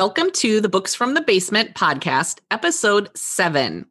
[0.00, 3.84] Welcome to the Books from the Basement podcast, episode seven.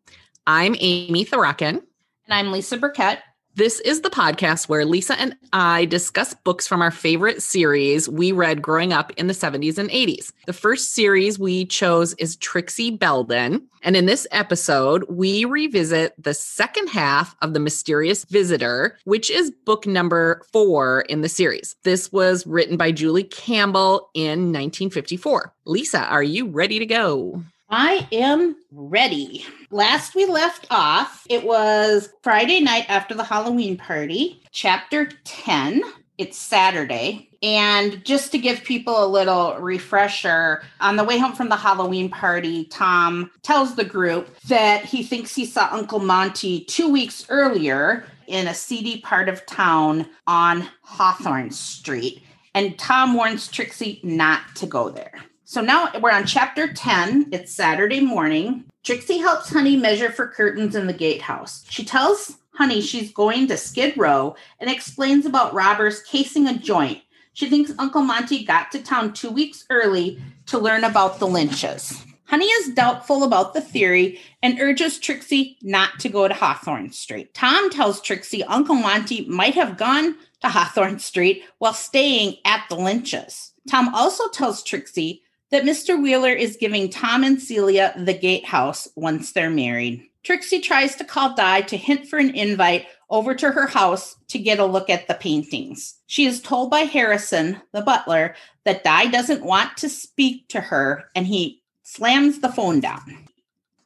[0.47, 1.73] I'm Amy Tharakin.
[1.75, 1.83] And
[2.31, 3.19] I'm Lisa Burkett.
[3.59, 8.31] This is the podcast where Lisa and I discuss books from our favorite series we
[8.31, 10.31] read growing up in the 70s and 80s.
[10.45, 13.67] The first series we chose is Trixie Belden.
[13.83, 19.51] And in this episode, we revisit the second half of The Mysterious Visitor, which is
[19.51, 21.75] book number four in the series.
[21.83, 25.53] This was written by Julie Campbell in 1954.
[25.65, 27.43] Lisa, are you ready to go?
[27.71, 29.45] I am ready.
[29.69, 35.83] Last we left off, it was Friday night after the Halloween party, chapter 10.
[36.17, 37.29] It's Saturday.
[37.43, 42.09] And just to give people a little refresher, on the way home from the Halloween
[42.09, 48.03] party, Tom tells the group that he thinks he saw Uncle Monty two weeks earlier
[48.25, 52.23] in a seedy part of town on Hawthorne Street.
[52.55, 55.13] And Tom warns Trixie not to go there.
[55.49, 57.29] So now we're on chapter 10.
[57.31, 58.65] It's Saturday morning.
[58.83, 61.65] Trixie helps Honey measure for curtains in the gatehouse.
[61.67, 67.01] She tells Honey she's going to Skid Row and explains about robbers casing a joint.
[67.33, 71.99] She thinks Uncle Monty got to town two weeks early to learn about the lynches.
[72.25, 77.33] Honey is doubtful about the theory and urges Trixie not to go to Hawthorne Street.
[77.33, 82.75] Tom tells Trixie Uncle Monty might have gone to Hawthorne Street while staying at the
[82.75, 83.53] lynches.
[83.67, 86.01] Tom also tells Trixie that Mr.
[86.01, 90.05] Wheeler is giving Tom and Celia the gatehouse once they're married.
[90.23, 94.37] Trixie tries to call Di to hint for an invite over to her house to
[94.37, 95.95] get a look at the paintings.
[96.07, 98.35] She is told by Harrison, the butler,
[98.65, 103.27] that Di doesn't want to speak to her and he slams the phone down.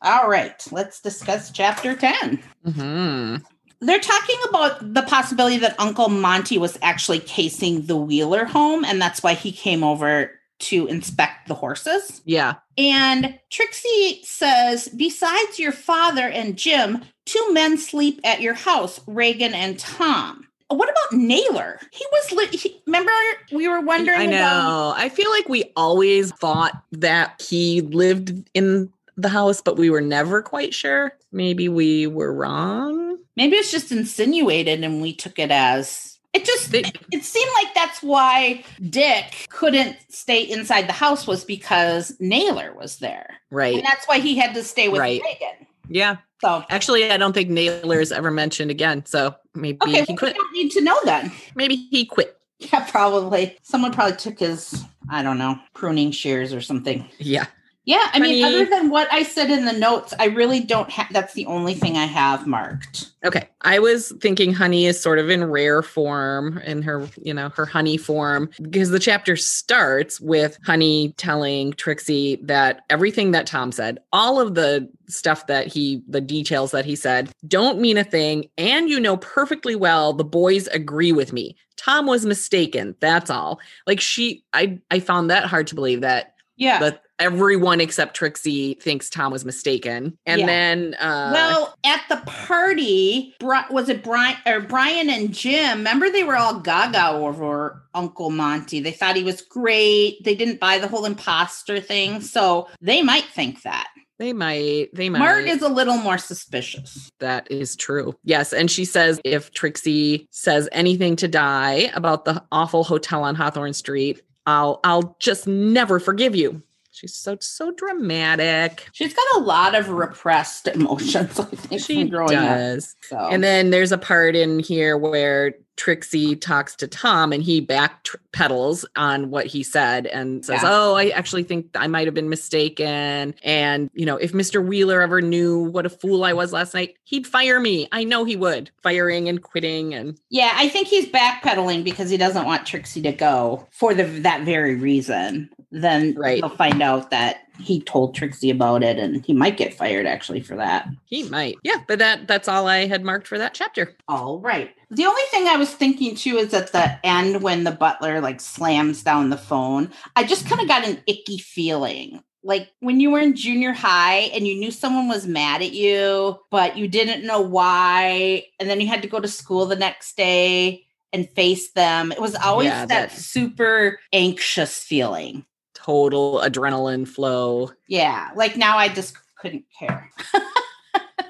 [0.01, 2.43] All right, let's discuss chapter 10.
[2.65, 3.43] Mm-hmm.
[3.79, 9.01] They're talking about the possibility that Uncle Monty was actually casing the Wheeler home, and
[9.01, 10.31] that's why he came over
[10.63, 12.21] to inspect the horses.
[12.25, 12.55] Yeah.
[12.77, 19.53] And Trixie says, besides your father and Jim, two men sleep at your house, Regan
[19.53, 20.47] and Tom.
[20.69, 21.79] What about Naylor?
[21.91, 23.11] He was, li- he, remember,
[23.51, 24.19] we were wondering.
[24.19, 24.37] I know.
[24.37, 29.91] About- I feel like we always thought that he lived in the house, but we
[29.91, 31.13] were never quite sure.
[31.31, 33.17] Maybe we were wrong.
[33.35, 37.73] Maybe it's just insinuated and we took it as it just it, it seemed like
[37.75, 43.35] that's why Dick couldn't stay inside the house was because Naylor was there.
[43.51, 43.75] Right.
[43.75, 45.21] And that's why he had to stay with right.
[45.23, 45.67] Regan.
[45.87, 46.17] Yeah.
[46.41, 49.05] So actually I don't think Naylor is ever mentioned again.
[49.05, 50.35] So maybe okay, he quit.
[50.35, 51.31] don't need to know then.
[51.55, 52.37] Maybe he quit.
[52.59, 53.57] Yeah, probably.
[53.61, 57.07] Someone probably took his, I don't know, pruning shears or something.
[57.19, 57.45] Yeah.
[57.85, 61.07] Yeah, I mean, other than what I said in the notes, I really don't have.
[61.11, 63.11] That's the only thing I have marked.
[63.25, 67.49] Okay, I was thinking Honey is sort of in rare form in her, you know,
[67.49, 73.73] her Honey form because the chapter starts with Honey telling Trixie that everything that Tom
[73.73, 78.05] said, all of the stuff that he, the details that he said, don't mean a
[78.05, 81.57] thing, and you know perfectly well the boys agree with me.
[81.75, 82.95] Tom was mistaken.
[83.01, 83.59] That's all.
[83.85, 86.79] Like she, I, I found that hard to believe that yeah.
[86.79, 90.17] That everyone except Trixie thinks Tom was mistaken.
[90.25, 90.45] And yeah.
[90.45, 95.79] then uh Well, at the party, was it Brian or Brian and Jim?
[95.79, 98.79] Remember they were all gaga over Uncle Monty.
[98.79, 100.23] They thought he was great.
[100.23, 102.21] They didn't buy the whole imposter thing.
[102.21, 103.87] So they might think that.
[104.19, 104.89] They might.
[104.93, 105.19] They might.
[105.19, 107.09] Mart is a little more suspicious.
[107.19, 108.13] That is true.
[108.23, 108.53] Yes.
[108.53, 113.73] And she says if Trixie says anything to Di about the awful hotel on Hawthorne
[113.73, 116.61] Street, I'll I'll just never forgive you.
[117.03, 118.87] She's so so dramatic.
[118.93, 121.37] She's got a lot of repressed emotions.
[121.39, 122.95] I think she does.
[123.03, 123.17] Up, so.
[123.29, 128.85] And then there's a part in here where Trixie talks to Tom and he backpedals
[128.95, 130.69] on what he said and says, yeah.
[130.71, 133.33] Oh, I actually think I might have been mistaken.
[133.43, 134.63] And, you know, if Mr.
[134.63, 137.87] Wheeler ever knew what a fool I was last night, he'd fire me.
[137.91, 138.69] I know he would.
[138.81, 139.93] Firing and quitting.
[139.93, 144.03] And yeah, I think he's backpedaling because he doesn't want Trixie to go for the
[144.03, 145.49] that very reason.
[145.73, 146.37] Then right.
[146.37, 150.41] he'll find out that he told Trixie about it and he might get fired actually
[150.41, 150.87] for that.
[151.05, 151.57] He might.
[151.63, 153.95] Yeah, but that that's all I had marked for that chapter.
[154.07, 154.71] All right.
[154.91, 158.39] The only thing I was thinking too is at the end when the butler like
[158.39, 162.23] slams down the phone, I just kind of got an icky feeling.
[162.43, 166.37] Like when you were in junior high and you knew someone was mad at you,
[166.51, 170.17] but you didn't know why, and then you had to go to school the next
[170.17, 172.11] day and face them.
[172.11, 175.45] It was always yeah, that, that super anxious feeling
[175.83, 177.71] total adrenaline flow.
[177.87, 180.09] Yeah, like now I just couldn't care.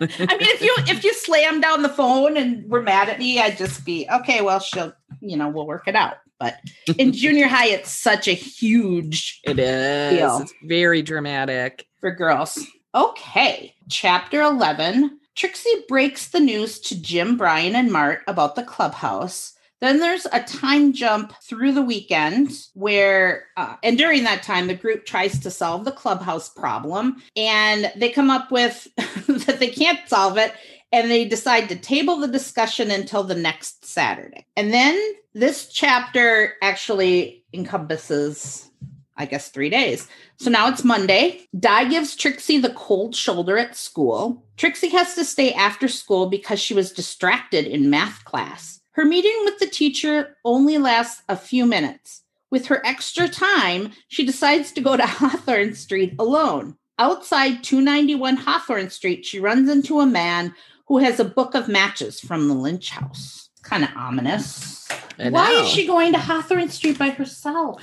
[0.02, 3.40] I mean, if you if you slam down the phone and were mad at me,
[3.40, 4.42] I'd just be okay.
[4.42, 6.16] Well, she'll, you know, we'll work it out.
[6.40, 6.58] but
[6.98, 10.18] in junior high, it's such a huge It is.
[10.18, 10.40] Deal.
[10.42, 11.88] It's very dramatic.
[12.02, 12.60] for girls.
[12.96, 15.20] Okay, chapter 11.
[15.36, 19.54] Trixie breaks the news to Jim, Brian, and Mart about the clubhouse.
[19.84, 24.76] Then there's a time jump through the weekend where, uh, and during that time, the
[24.76, 30.00] group tries to solve the clubhouse problem and they come up with that they can't
[30.08, 30.54] solve it
[30.94, 34.46] and they decide to table the discussion until the next Saturday.
[34.56, 34.98] And then
[35.34, 38.72] this chapter actually encompasses,
[39.18, 40.08] I guess, three days.
[40.38, 41.42] So now it's Monday.
[41.60, 44.46] Di gives Trixie the cold shoulder at school.
[44.56, 48.80] Trixie has to stay after school because she was distracted in math class.
[48.94, 52.22] Her meeting with the teacher only lasts a few minutes.
[52.52, 56.78] With her extra time, she decides to go to Hawthorne Street alone.
[57.00, 60.54] Outside 291 Hawthorne Street, she runs into a man
[60.88, 63.50] who has a book of matches from the Lynch house.
[63.64, 64.88] Kind of ominous.
[65.18, 67.82] Why is she going to Hawthorne Street by herself?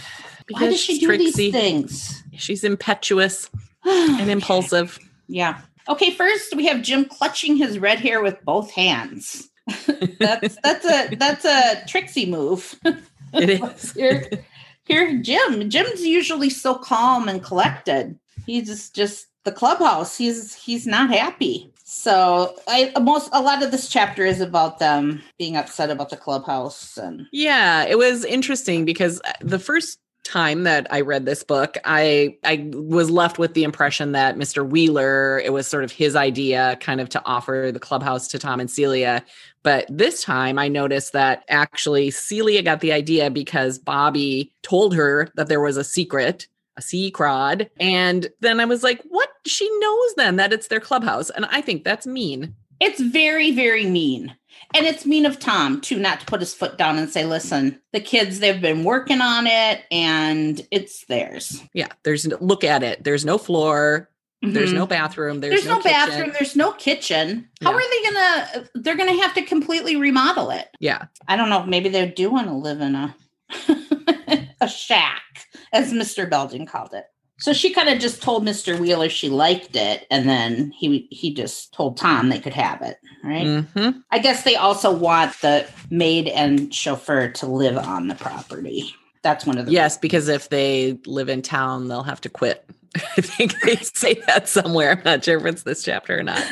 [0.50, 2.22] Why does she do Trixie- these things?
[2.36, 3.50] She's impetuous
[3.84, 4.98] and impulsive.
[5.26, 5.60] Yeah.
[5.88, 9.49] Okay, first we have Jim clutching his red hair with both hands.
[10.18, 12.78] That's that's a that's a Trixie move.
[13.32, 13.92] It is.
[13.94, 14.28] Here,
[14.84, 15.70] here, Jim.
[15.70, 18.18] Jim's usually so calm and collected.
[18.46, 20.16] He's just just the clubhouse.
[20.18, 21.72] He's he's not happy.
[21.84, 26.16] So I most a lot of this chapter is about them being upset about the
[26.16, 31.42] clubhouse and Yeah, it was interesting because uh, the first time that I read this
[31.42, 34.66] book, I I was left with the impression that Mr.
[34.66, 38.60] Wheeler, it was sort of his idea kind of to offer the clubhouse to Tom
[38.60, 39.24] and Celia.
[39.62, 45.28] But this time I noticed that actually Celia got the idea because Bobby told her
[45.34, 46.46] that there was a secret,
[46.76, 47.68] a sea crod.
[47.78, 49.28] And then I was like, what?
[49.46, 51.30] She knows then that it's their clubhouse.
[51.30, 52.54] And I think that's mean.
[52.80, 54.34] it's very very mean.
[54.74, 57.80] And it's mean of Tom too, not to put his foot down and say, listen,
[57.92, 61.62] the kids, they've been working on it and it's theirs.
[61.74, 63.02] Yeah, there's no, look at it.
[63.02, 64.08] There's no floor.
[64.42, 64.74] There's Mhm.
[64.76, 65.40] no bathroom.
[65.40, 65.92] There's, there's, no, kitchen.
[65.92, 67.76] bathroom there's no kitchen how Yeah.
[67.76, 71.04] are they gonna they're gonna have to completely remodel it Yeah.
[71.28, 73.14] i don't know maybe they do want to live in a
[74.62, 75.22] a shack
[75.74, 77.04] as mr belden called it
[77.40, 81.32] so she kind of just told mr wheeler she liked it and then he he
[81.34, 84.02] just told tom they could have it right Mhm.
[84.10, 89.44] i guess they also want the maid and chauffeur to live on the property that's
[89.44, 92.64] one of the Yes, because if they live in town, they'll have to quit.
[92.96, 94.92] I think they say that somewhere.
[94.92, 96.42] I'm not sure if it's this chapter or not.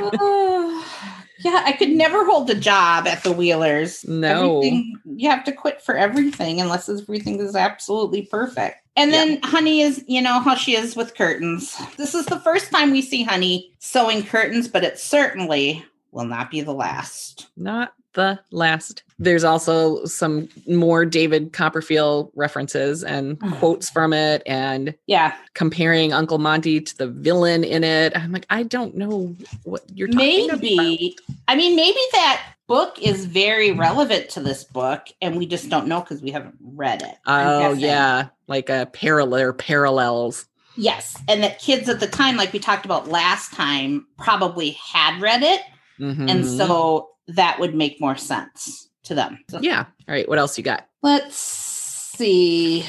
[0.00, 0.84] Oh,
[1.44, 4.04] yeah, I could never hold a job at the Wheelers.
[4.08, 4.56] No.
[4.56, 8.83] Everything- you have to quit for everything unless everything is absolutely perfect.
[8.96, 11.76] And then Honey is, you know, how she is with curtains.
[11.96, 16.50] This is the first time we see Honey sewing curtains, but it certainly will not
[16.50, 17.48] be the last.
[17.56, 19.02] Not the last.
[19.18, 23.58] There's also some more David Copperfield references and Mm.
[23.58, 28.16] quotes from it and Yeah, comparing Uncle Monty to the villain in it.
[28.16, 30.60] I'm like, I don't know what you're talking about.
[30.62, 31.16] maybe.
[31.46, 35.86] I mean, maybe that book is very relevant to this book, and we just don't
[35.86, 37.14] know because we haven't read it.
[37.26, 37.80] I'm Oh, guessing.
[37.84, 38.28] yeah.
[38.48, 40.46] Like a parallel or parallels.
[40.76, 45.20] Yes, and that kids at the time, like we talked about last time, probably had
[45.20, 45.60] read it,
[45.98, 46.56] and Mhm.
[46.56, 49.38] so that would make more sense to them.
[49.50, 49.84] So yeah.
[50.08, 50.28] All right.
[50.28, 50.86] What else you got?
[51.04, 52.84] let's see.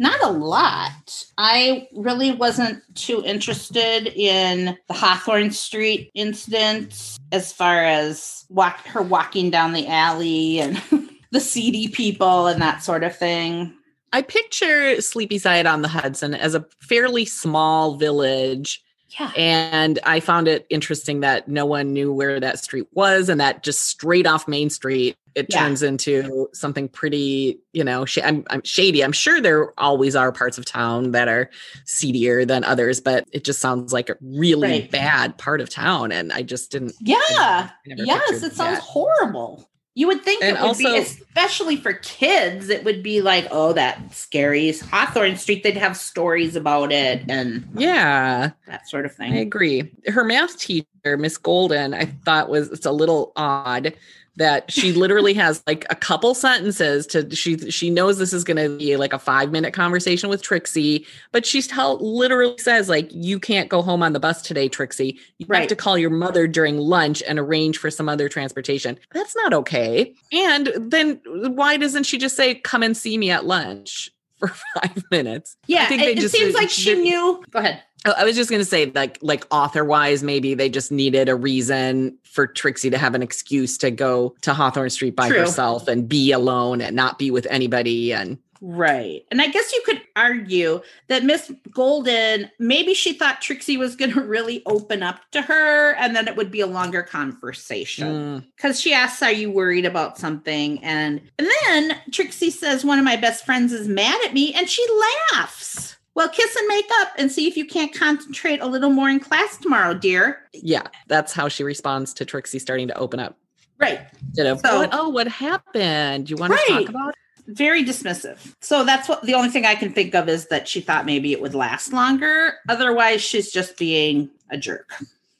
[0.00, 1.24] Not a lot.
[1.36, 9.02] I really wasn't too interested in the Hawthorne Street incident as far as walk her
[9.02, 10.80] walking down the alley and
[11.32, 13.74] the seedy people and that sort of thing.
[14.12, 18.82] I picture Sleepyside on the Hudson as a fairly small village.
[19.10, 19.32] Yeah.
[19.36, 23.62] And I found it interesting that no one knew where that street was and that
[23.62, 25.60] just straight off Main Street, it Yeah.
[25.60, 29.02] turns into something pretty, you know, sh- I'm, I'm shady.
[29.02, 31.48] I'm sure there always are parts of town that are
[31.86, 34.90] seedier than others, but it just sounds like a really Right.
[34.90, 36.12] bad part of town.
[36.12, 36.92] And I just didn't.
[37.00, 37.16] Yeah.
[37.22, 38.82] I never Yes, it sounds that.
[38.82, 39.70] horrible.
[39.98, 43.48] You would think And it would also- be, especially for kids, it would be like,
[43.50, 45.64] oh, that scary Hawthorne Street.
[45.64, 48.50] They'd have stories about it and Yeah.
[48.68, 49.32] that sort of thing.
[49.32, 49.90] I agree.
[50.06, 53.92] Her math teacher, Miss Golden, I thought was it's a little odd
[54.38, 58.56] that she literally has like a couple sentences to she she knows this is going
[58.56, 63.08] to be like a 5 minute conversation with Trixie, but she's tell literally says like
[63.12, 65.18] you can't go home on the bus today, Trixie.
[65.38, 68.98] You have to call your mother during lunch and arrange for some other transportation.
[69.12, 70.14] That's not okay.
[70.32, 74.10] And then why doesn't she just say come and see me at lunch?
[74.38, 74.48] For
[74.80, 75.56] five minutes.
[75.64, 77.42] I Yeah, think it, it seems uh, like she knew.
[77.50, 77.82] Go ahead.
[78.04, 81.28] Oh, I was just going to say, like, like author wise, maybe they just needed
[81.28, 85.40] a reason for Trixie to have an excuse to go to Hawthorne Street by True.
[85.40, 88.12] herself and be alone and not be with anybody.
[88.12, 89.24] And Right.
[89.30, 94.12] And I guess you could argue that Miss Golden, maybe she thought Trixie was going
[94.14, 98.08] to really open up to her and then it would be a longer conversation.
[98.08, 100.82] mm, Because she asks, Are you worried about something?
[100.82, 104.52] And, and then Trixie says, One of my best friends is mad at me.
[104.54, 104.84] And she
[105.32, 105.87] laughs.
[106.18, 109.20] Well, kiss and make up and see if you can't concentrate a little more in
[109.20, 110.40] class tomorrow, dear.
[110.52, 113.36] yeah, that's how she responds to Trixie starting to open up.
[113.78, 114.00] Right.
[114.26, 116.28] Instead of, So- what, oh, what happened?
[116.28, 117.14] You want to talk about it?
[117.54, 118.56] very dismissive.
[118.60, 121.30] So that's what the only thing I can think of is that she thought maybe
[121.30, 122.54] it would last longer.
[122.68, 124.92] Otherwise, she's just being a jerk.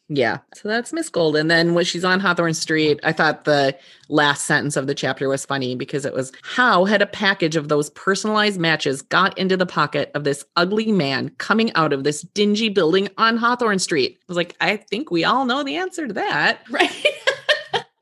[0.09, 0.39] Yeah.
[0.55, 1.43] So that's Miss Golden.
[1.43, 3.77] And then when she's on Hawthorne Street, I thought the
[4.09, 7.69] last sentence of the chapter was funny because it was how had a package of
[7.69, 12.23] those personalized matches got into the pocket of this ugly man coming out of this
[12.23, 14.19] dingy building on Hawthorne Street?
[14.21, 16.61] I was like, I think we all know the answer to that.
[16.71, 17.07] Right.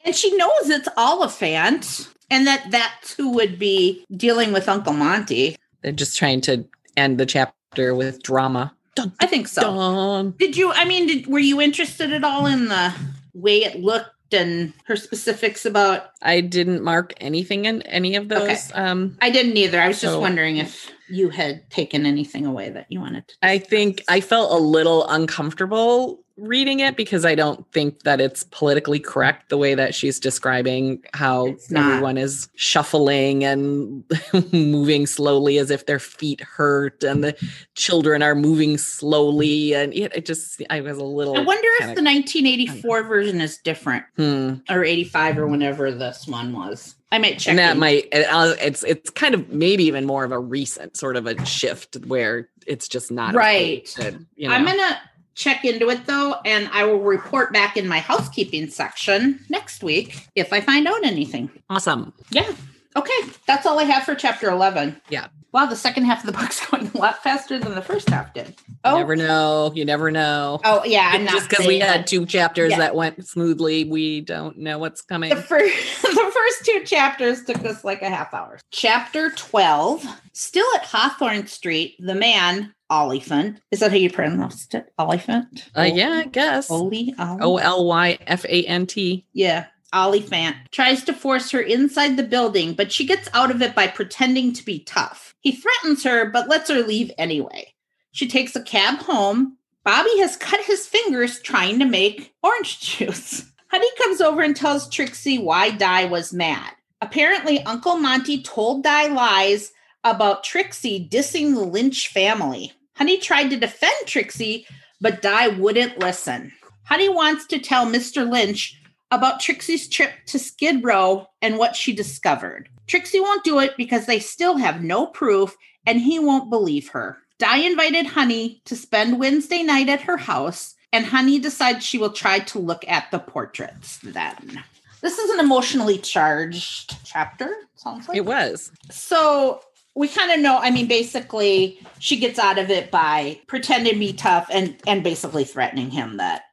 [0.04, 5.56] and she knows it's Oliphant and that that's who would be dealing with Uncle Monty.
[5.82, 8.75] They're just trying to end the chapter with drama.
[8.96, 9.62] Dun, I think so.
[9.62, 10.34] dun.
[10.38, 12.92] Did you, I mean, did, were you interested at all in the
[13.34, 16.10] way it looked and her specifics about?
[16.22, 18.70] I didn't mark anything in any of those.
[18.70, 18.72] Okay.
[18.72, 19.80] Um, I didn't either.
[19.80, 23.34] I was just wondering if you had taken anything away that you wanted to.
[23.42, 28.44] I think I felt a little uncomfortable reading it because I don't think that it's
[28.44, 34.04] politically correct the way that she's describing how everyone is shuffling and
[34.52, 37.36] moving slowly as if their feet hurt and the
[37.74, 41.94] children are moving slowly and it, it just I was a little I wonder if
[41.94, 44.54] the 1984 version is different hmm.
[44.68, 46.94] or 85 or whenever this one was.
[47.12, 47.50] I might check.
[47.50, 47.78] and that in.
[47.78, 51.46] might uh, it's it's kind of maybe even more of a recent sort of a
[51.46, 53.86] shift where it's just not Right.
[53.86, 54.54] to, you know.
[54.54, 54.98] I'm gonna
[55.36, 60.26] check into it though, and I will report back in my housekeeping section next week
[60.34, 61.50] if I find out anything.
[61.70, 62.52] awesome Yeah.
[62.96, 65.00] Okay, that's all I have for chapter 11.
[65.10, 65.26] Yeah.
[65.52, 68.32] Wow, the second half of the book's going a lot faster than the first half
[68.34, 68.48] did.
[68.68, 72.24] you Oh, never know you never know oh yeah, I'm just because we had two
[72.26, 72.78] chapters Yeah.
[72.78, 75.30] that went smoothly, we don't know what's coming.
[75.30, 78.58] The first, the first two chapters took us like a half hour.
[78.70, 84.86] Chapter 12, still at Hawthorne Street, the man, Oliphant, is that how you pronounced it?
[84.98, 85.68] Oliphant?
[85.76, 86.70] Uh, yeah, I guess.
[86.70, 87.62] O Oli, Oli?
[87.62, 89.26] L Y F A N T.
[89.32, 89.66] Yeah.
[89.96, 93.86] Oliphant tries to force her inside the building, but she gets out of it by
[93.86, 95.34] pretending to be tough.
[95.40, 97.72] He threatens her, but lets her leave anyway.
[98.12, 99.56] She takes a cab home.
[99.84, 103.50] Bobby has cut his fingers trying to make orange juice.
[103.70, 106.72] Honey comes over and tells Trixie why Di was mad.
[107.00, 109.72] Apparently, Uncle Monty told Di lies
[110.04, 112.72] about Trixie dissing the Lynch family.
[112.96, 114.66] Honey tried to defend Trixie,
[115.00, 116.52] but Di wouldn't listen.
[116.84, 118.30] Honey wants to tell Mr.
[118.30, 122.68] Lynch about Trixie's trip to Skid Row and what she discovered.
[122.86, 127.18] Trixie won't do it because they still have no proof and he won't believe her.
[127.38, 132.12] Di invited Honey to spend Wednesday night at her house, and Honey decides she will
[132.12, 134.62] try to look at the portraits then.
[135.02, 138.16] This is an emotionally charged chapter, sounds like.
[138.16, 138.72] It was.
[138.90, 139.60] So
[139.94, 143.98] we kind of know, I mean, basically, she gets out of it by pretending to
[143.98, 146.45] be tough and and basically threatening him that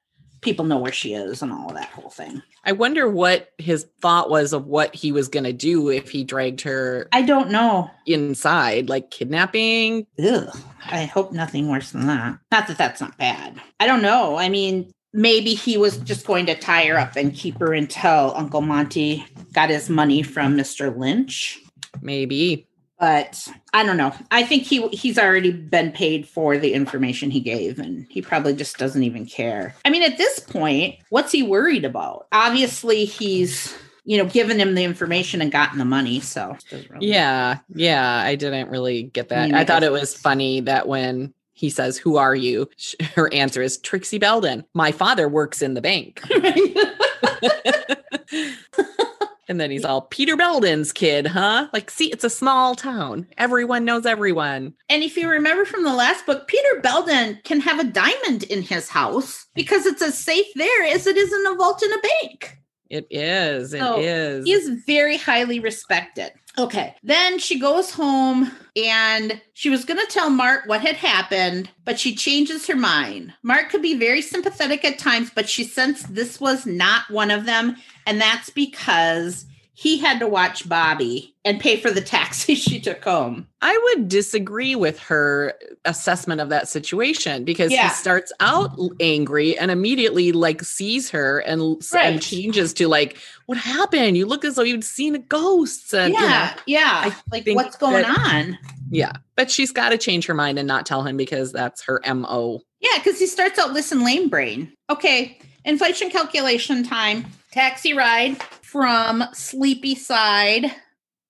[0.43, 2.41] people know where she is and all of that whole thing.
[2.65, 6.23] I wonder what his thought was of what he was going to do if he
[6.23, 7.89] dragged her I don't know.
[8.05, 10.05] inside, like kidnapping.
[10.23, 10.55] Ugh.
[10.85, 12.37] I hope nothing worse than that.
[12.51, 13.59] Not that that's not bad.
[13.79, 14.37] I don't know.
[14.37, 18.33] I mean, maybe he was just going to tie her up and keep her until
[18.35, 20.95] Uncle Monty got his money from Mr.
[20.97, 21.59] Lynch.
[22.01, 22.67] Maybe.
[22.99, 24.13] But I don't know.
[24.31, 28.55] I think he he's already been paid for the information he gave, and he probably
[28.55, 29.75] just doesn't even care.
[29.83, 32.27] I mean, at this point, what's he worried about?
[32.31, 37.59] Obviously, he's you know given him the information and gotten the money, so really- Yeah.
[37.73, 38.21] Yeah.
[38.25, 39.45] I didn't really get that.
[39.47, 42.69] mean, I I thought it was funny that when he says, Who are you?
[43.15, 44.63] Her answer is Trixie Belden.
[44.73, 46.21] My father works in the bank.
[49.47, 51.67] and then he's all Peter Belden's kid, huh?
[51.73, 53.27] Like, see, it's a small town.
[53.37, 54.73] Everyone knows everyone.
[54.89, 58.61] And if you remember from the last book, Peter Belden can have a diamond in
[58.61, 62.01] his house because it's as safe there as it is in a vault in a
[62.21, 62.57] bank.
[62.89, 63.73] It is.
[63.73, 64.45] It So, is.
[64.45, 66.31] He is very highly respected.
[66.57, 66.95] Okay.
[67.01, 71.99] Then she goes home and she was going to tell Mart what had happened, but
[71.99, 73.33] she changes her mind.
[73.41, 77.45] Mart could be very sympathetic at times, but she sensed this was not one of
[77.45, 77.75] them.
[78.05, 79.45] And that's because
[79.75, 83.47] he had to watch Bobby and pay for the taxi she took home.
[83.61, 87.89] I would disagree with her assessment of that situation because Yeah.
[87.89, 92.05] he starts out angry and immediately like sees her and Right.
[92.13, 94.15] and changes to like, what happened?
[94.15, 95.93] You look as though you'd seen a ghost.
[95.93, 96.89] And, you know, yeah, yeah.
[97.11, 98.57] I like what's going that- on?
[98.91, 99.13] yeah.
[99.35, 102.61] But she's got to change her mind and not tell him because that's her MO.
[102.79, 104.71] Yeah, because he starts out listen lame brain.
[104.89, 107.25] Okay, inflation calculation time.
[107.53, 110.71] Taxi ride from Sleepyside.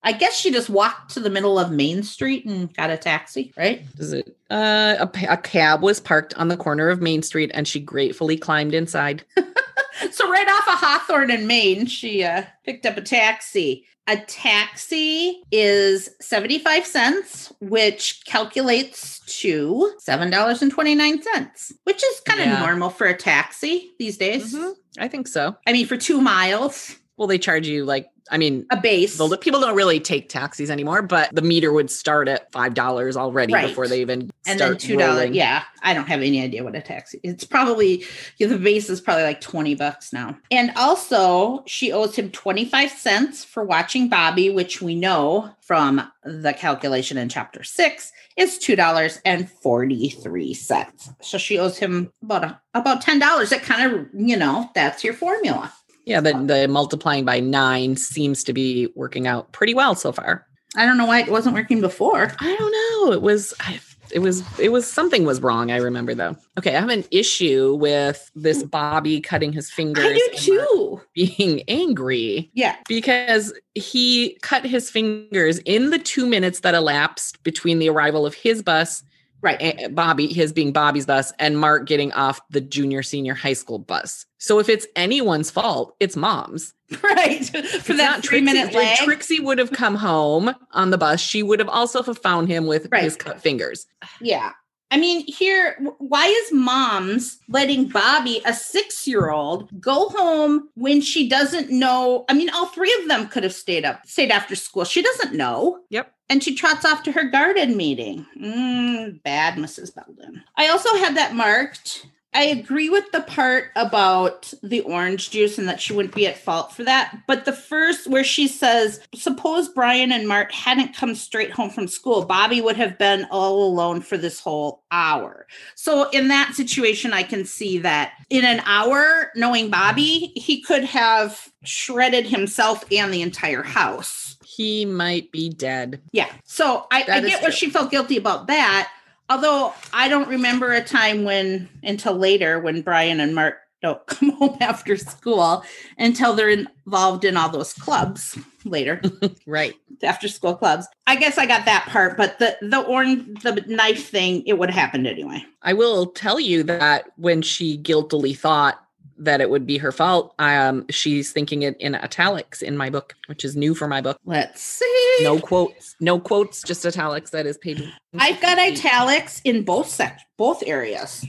[0.04, 3.52] I guess she just walked to the middle of Main Street and got a taxi,
[3.58, 3.86] right?
[3.98, 4.34] Does it?
[4.50, 8.38] Uh, a, a cab was parked on the corner of Main Street and she gratefully
[8.38, 9.26] climbed inside.
[10.12, 13.86] So right off of Hawthorne and Main, she uh, picked up a taxi.
[14.08, 22.60] A taxi is 75 cents, which calculates to $7.29, which is kind of Yeah.
[22.66, 24.54] normal for a taxi these days.
[24.54, 24.74] Mhm.
[25.00, 25.56] I think so.
[25.66, 29.18] I mean, for two miles, Well, they charge you like, I mean, a base.
[29.18, 33.18] the people don't really take taxis anymore, but the meter would start at five dollars
[33.18, 33.68] already Right.
[33.68, 34.34] before they even start.
[34.48, 35.32] and then two dollars.
[35.32, 37.20] Yeah, I don't have any idea what a taxi.
[37.22, 38.06] It's probably
[38.40, 40.38] the base is probably like twenty bucks now.
[40.52, 46.10] And also, she owes him twenty five cents for watching Bobby, which we know from
[46.24, 51.10] the calculation in chapter six is two dollars and forty three cents.
[51.22, 53.50] So she owes him about a, about ten dollars.
[53.50, 55.74] That kind of you know that's your formula.
[56.06, 60.46] Yeah, the, the multiplying by nine seems to be working out pretty well so far.
[60.76, 62.32] I don't know why it wasn't working before.
[62.40, 63.14] I don't know.
[63.14, 63.80] It was I,
[64.12, 65.72] it was it was something was wrong.
[65.72, 66.36] I remember though.
[66.58, 68.72] Okay, I have an issue with this mm.
[68.72, 70.06] Bobby cutting his fingers.
[70.06, 71.02] I do too.
[71.14, 72.76] Being angry Yeah.
[72.88, 78.34] because he cut his fingers in the two minutes that elapsed between the arrival of
[78.34, 79.04] his bus,
[79.44, 79.94] Right.
[79.94, 84.26] Bobby, his being Bobby's bus, and Mart getting off the junior senior high school bus.
[84.44, 86.74] So if it's anyone's fault, it's mom's.
[87.02, 87.46] Right.
[87.46, 88.78] For It's that three minute Trixie.
[88.78, 89.00] lag.
[89.00, 92.66] If Trixie would have come home on the bus, she would have also found him
[92.68, 93.04] with Right.
[93.04, 93.88] his cut fingers.
[94.20, 94.52] Yeah.
[94.92, 101.00] I mean, here, why is mom's letting Bobby, a six year old, go home when
[101.02, 102.26] she doesn't know?
[102.30, 104.84] I mean, all three of them could have stayed up, stayed after school.
[104.84, 105.80] She doesn't know.
[105.90, 106.14] Yep.
[106.30, 108.26] And she trots off to her garden meeting.
[108.40, 109.96] Mm, bad, Mrs.
[109.96, 110.44] Belden.
[110.58, 112.06] I also had that marked.
[112.36, 116.38] I agree with the part about the orange juice and that she wouldn't be at
[116.38, 117.16] fault for that.
[117.28, 121.88] But the first, where she says, suppose Brian and Mart hadn't come straight home from
[121.88, 125.48] school, Bobby would have been all alone for this whole hour.
[125.76, 130.84] So, in that situation, I can see that in an hour, knowing Bobby, he could
[130.84, 134.38] have shredded himself and the entire house.
[134.44, 136.02] He might be dead.
[136.12, 136.30] Yeah.
[136.44, 138.92] So I, I get where she felt guilty about that.
[139.34, 144.30] Although I don't remember a time when until later when Brian and Mart don't come
[144.30, 145.64] home after school
[145.98, 149.02] until they're involved in all those clubs later,
[149.48, 149.74] Right.
[150.04, 150.88] after school clubs.
[151.08, 154.70] I guess I got that part, but the the orange the knife thing, it would
[154.70, 155.44] have happened anyway.
[155.64, 158.83] I will tell you that when she guiltily thought
[159.18, 163.16] that it would be her fault, um, she's thinking it in italics in my book,
[163.28, 164.18] which is new for my book.
[164.26, 165.18] Let's see.
[165.22, 167.32] No quotes, no quotes, just italics.
[167.32, 167.84] That is page.
[168.18, 171.26] I've got italics in both sec both areas.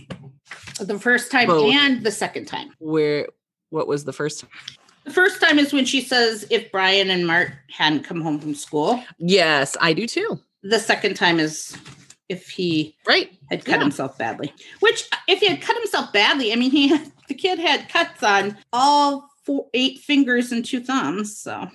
[0.80, 1.72] The first time Both.
[1.74, 2.72] and the second time.
[2.78, 3.28] Where?
[3.70, 4.44] What was the first?
[5.04, 8.54] The first time is when she says if Brian and Mart hadn't come home from
[8.54, 9.02] school.
[9.18, 10.40] Yes, I do too.
[10.62, 11.76] The second time is
[12.28, 13.30] if he Right.
[13.50, 13.80] had cut Yeah.
[13.82, 14.52] himself badly.
[14.80, 18.22] Which, if he had cut himself badly, I mean, he had, the kid had cuts
[18.22, 21.36] on all four, eight fingers and two thumbs.
[21.36, 21.68] So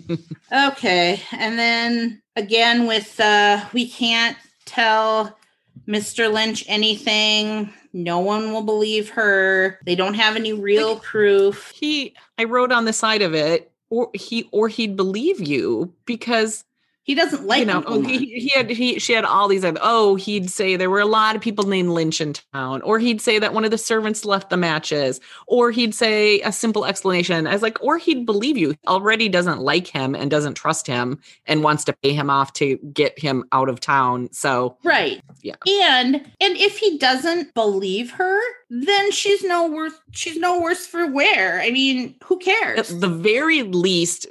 [0.52, 5.38] okay, and then again with uh, we can't tell
[5.86, 6.32] Mr.
[6.32, 7.72] Lynch anything.
[7.92, 9.78] No one will believe her.
[9.84, 11.72] They don't have any real proof.
[11.74, 16.64] He, I wrote on the side of it, or he, or he'd believe you because
[17.04, 19.80] He doesn't like you know oh, he, he had he she had all these other
[19.82, 23.20] oh he'd say there were a lot of people named lynch in town or he'd
[23.20, 27.46] say that one of the servants left the matches or he'd say a simple explanation
[27.46, 31.18] i was like or he'd believe you already doesn't like him and doesn't trust him
[31.46, 35.22] and wants to pay him off to get him out of town so Right.
[35.42, 35.56] Yeah.
[35.66, 38.40] And and if he doesn't believe her,
[38.74, 41.60] then she's no worse she's no worse for wear.
[41.60, 42.88] I mean, who at cares?
[42.88, 44.26] the very least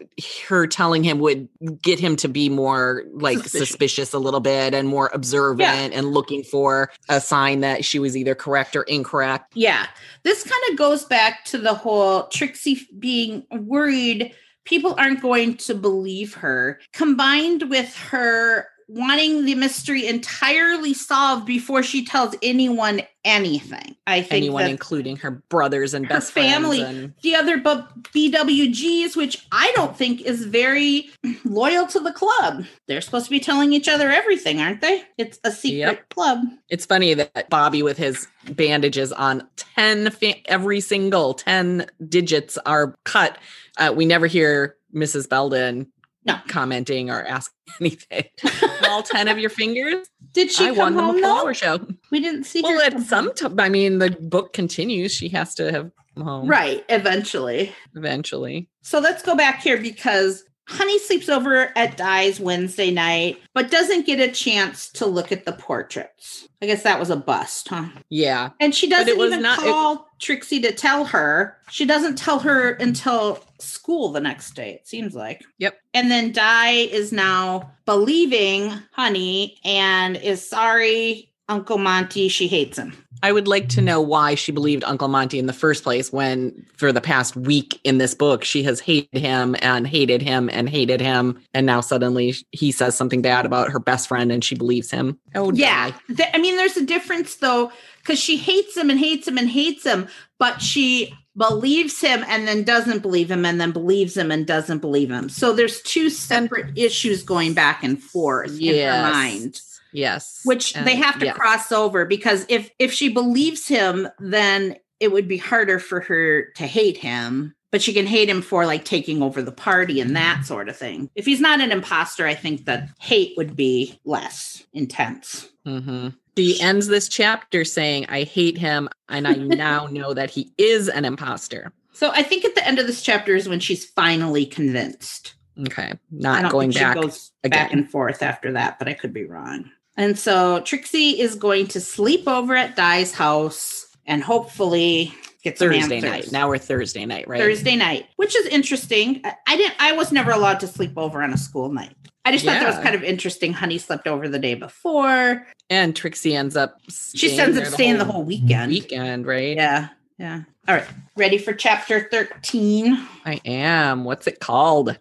[0.48, 1.48] her telling him would
[1.84, 3.70] get him to be more like Suspicious.
[3.70, 8.18] suspicious, a little bit and more observant and looking for a sign that she was
[8.18, 9.86] either correct or incorrect Yeah.
[10.24, 15.74] This kind of goes back to the whole Trixie being worried people aren't going to
[15.74, 23.96] believe her, combined with her wanting the mystery entirely solved before she tells anyone anything.
[24.06, 26.98] I think Anyone, including her brothers and her best family, friends.
[26.98, 31.10] And, the other BWGs, which I don't think is very
[31.46, 32.66] loyal to the club.
[32.88, 35.04] They're supposed to be telling each other everything, aren't they?
[35.18, 36.10] It's a secret Yep.
[36.10, 36.40] club.
[36.70, 42.96] it's funny that Bobby, with his bandages on 10, fa- every single 10 digits are
[43.06, 43.38] cut.
[43.78, 45.30] Uh, we never hear Mrs.
[45.30, 45.88] Belden
[46.26, 46.36] No.
[46.48, 48.24] commenting or asking anything.
[48.90, 50.08] All 10 of your fingers?
[50.34, 51.54] Did she I come won them a home though?
[51.54, 51.80] show.
[52.12, 52.86] We didn't see Well, her.
[52.98, 55.14] at some time, I mean, the book continues.
[55.14, 57.74] She has to have come home right, eventually.
[57.96, 58.70] eventually.
[58.84, 64.06] So let's go back here because Honey sleeps over at Di's Wednesday night, but doesn't
[64.06, 66.48] get a chance to look at the portraits.
[66.62, 67.88] I guess that was a bust, huh?
[68.10, 68.52] Yeah.
[68.60, 71.58] And she doesn't it was even not- it- call Trixie to tell her.
[71.72, 75.44] She doesn't tell her until school the next day, it seems like.
[75.58, 75.78] Yep.
[75.94, 82.94] And then Di is now believing Honey and is sorry, Uncle Monty, she hates him.
[83.24, 86.66] I would like to know why she believed Uncle Monty in the first place when,
[86.78, 90.70] for the past week in this book, she has hated him and hated him and
[90.70, 91.40] hated him.
[91.54, 95.20] And now suddenly he says something bad about her best friend and she believes him.
[95.36, 95.92] Oh, Yeah.
[96.08, 99.50] Th- I mean, there's a difference though, because she hates him and hates him and
[99.50, 100.08] hates him,
[100.40, 104.80] but she believes him and then doesn't believe him and then believes him and doesn't
[104.80, 105.30] believe him.
[105.30, 109.62] So there's two separate issues going back and forth in her mind.
[109.94, 110.42] Yes.
[110.46, 111.36] which they have to yes.
[111.38, 116.46] cross over because if if she believes him then it would be harder for her
[116.56, 120.16] to hate him but she can hate him for like taking over the party and
[120.16, 124.00] that sort of thing if he's not an imposter i think that hate would be
[124.06, 126.16] less intense Mhm.
[126.38, 130.88] She ends this chapter saying, I hate him and I now know that he is
[130.90, 131.72] an imposter.
[131.94, 135.36] so i think at the end of this chapter is when she's finally convinced
[135.68, 135.94] Okay.
[136.10, 136.96] Not going back.
[136.96, 139.70] she goes back and forth after that but i could be wrong
[140.02, 145.70] and so trixie is going to sleep over at di's house and hopefully get some
[145.70, 146.04] Thursday answers.
[146.04, 146.32] night.
[146.32, 147.40] Now we're Thursday night, right?
[147.40, 149.22] Thursday night, which is interesting.
[149.24, 149.76] I, I didn't.
[149.80, 151.96] I was never allowed to sleep over on a school night.
[152.24, 153.52] I just thought that was kind of interesting.
[153.52, 155.48] Honey slept over the day before.
[155.72, 158.72] And Trixie ends up She ends up there staying the whole weekend.
[158.72, 159.56] weekend, right?
[159.56, 160.44] Yeah, yeah.
[160.68, 160.88] All right,
[161.18, 163.08] ready for chapter thirteen?
[163.26, 164.04] I am.
[164.04, 165.00] What's it called?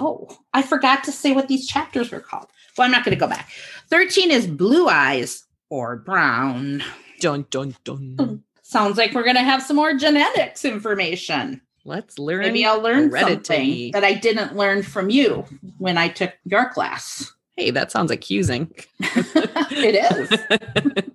[0.00, 2.46] Oh, I forgot to say what these chapters were called.
[2.78, 3.50] Well, I'm not going to go back.
[3.88, 6.82] Thirteen is blue eyes or brown.
[7.20, 8.44] Dun dun dun.
[8.62, 11.60] Sounds like we're going to have some more genetics information.
[11.84, 12.40] Let's learn.
[12.40, 13.34] Maybe I'll learn heredity.
[13.34, 15.46] something that I didn't learn from you
[15.78, 17.32] when I took your class.
[17.56, 18.72] Hey, that sounds accusing.
[19.00, 21.04] it is.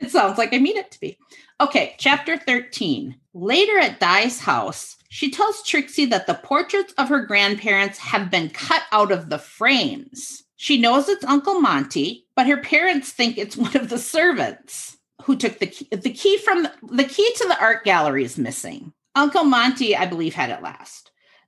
[0.00, 1.16] It sounds like I mean it to be.
[1.58, 3.16] Okay, chapter 13.
[3.32, 8.50] Later at Di's house, she tells Trixie that the portraits of her grandparents have been
[8.50, 10.41] cut out of the frames.
[10.62, 15.34] She knows it's Uncle Monty, but her parents think it's one of the servants who
[15.34, 15.88] took the key.
[15.90, 18.92] The key from the, the key to the art gallery is missing.
[19.16, 21.01] Uncle Monty, I believe, had it last.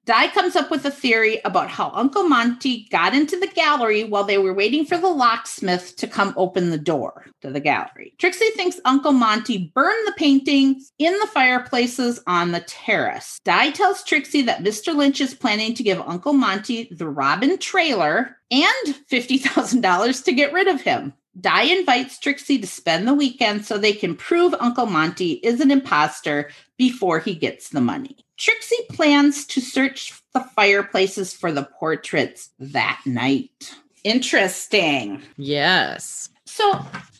[0.07, 4.25] Di comes up with a theory about how Uncle Monty got into the gallery while
[4.25, 8.15] they were waiting for the locksmith to come open the door to the gallery.
[8.19, 13.41] Trixie thinks Uncle Monty burned the paintings in the fireplaces on the terrace.
[13.45, 14.95] Di tells Trixie that Mr.
[14.95, 20.69] Lynch is planning to give Uncle Monty the Robin trailer and $50,000 to get rid
[20.69, 21.15] of him.
[21.41, 25.71] Di invites Trixie to spend the weekend so they can prove Uncle Monty is an
[25.71, 28.24] imposter before he gets the money.
[28.37, 33.75] Trixie plans to search the fireplaces for the portraits that night.
[34.03, 35.23] Interesting.
[35.37, 36.29] yes.
[36.47, 36.73] So,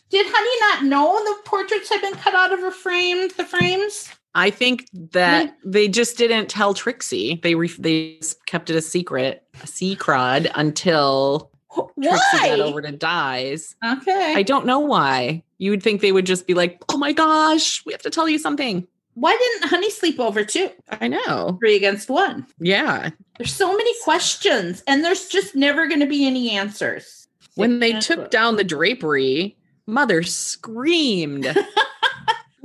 [0.09, 3.27] did Honey not know the portraits had been cut out of her frame?
[3.35, 4.09] The frames?
[4.35, 5.71] I think that hmm.
[5.71, 7.39] they just didn't tell Trixie.
[7.41, 13.75] They re- they kept it a secret, a secret until Trixie got over to Dies.
[13.83, 14.33] Okay.
[14.35, 15.41] I don't know why.
[15.57, 18.27] You would think they would just be like, "Oh my gosh, we have to tell
[18.27, 20.69] you something." Why didn't Honey sleep over too?
[20.89, 21.57] I know.
[21.59, 22.45] Three against one.
[22.59, 23.09] Yeah.
[23.37, 27.27] There's so many questions, and there's just never going to be any answers.
[27.55, 31.55] When they took down the drapery, mother screamed.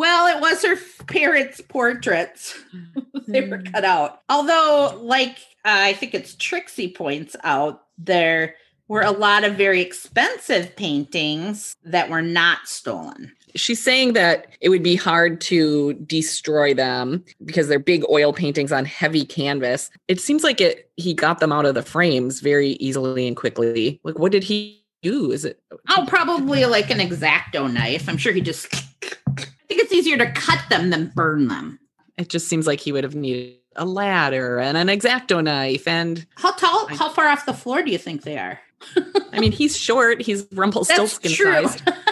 [0.00, 2.58] Well, it was her parents' portraits.
[3.28, 4.22] they were cut out.
[4.30, 8.54] Although, like uh, I think it's Trixie points out, there
[8.88, 13.34] were a lot of very expensive paintings that were not stolen.
[13.54, 18.72] She's saying that it would be hard to destroy them because they're big oil paintings
[18.72, 19.90] on heavy canvas.
[20.08, 24.00] It seems like it he got them out of the frames very easily and quickly.
[24.04, 25.30] Like what did he do?
[25.32, 28.08] Is it Oh, probably like an exacto knife.
[28.08, 28.68] I'm sure he just.
[28.74, 31.78] I think it's easier to cut them than burn them.
[32.18, 35.86] it just seems like he would have needed a ladder and an exacto knife.
[35.86, 38.58] And How tall, how far off the floor do you think they are?
[39.32, 40.20] I mean, he's short.
[40.20, 41.82] He's Rumpelstiltskin sized.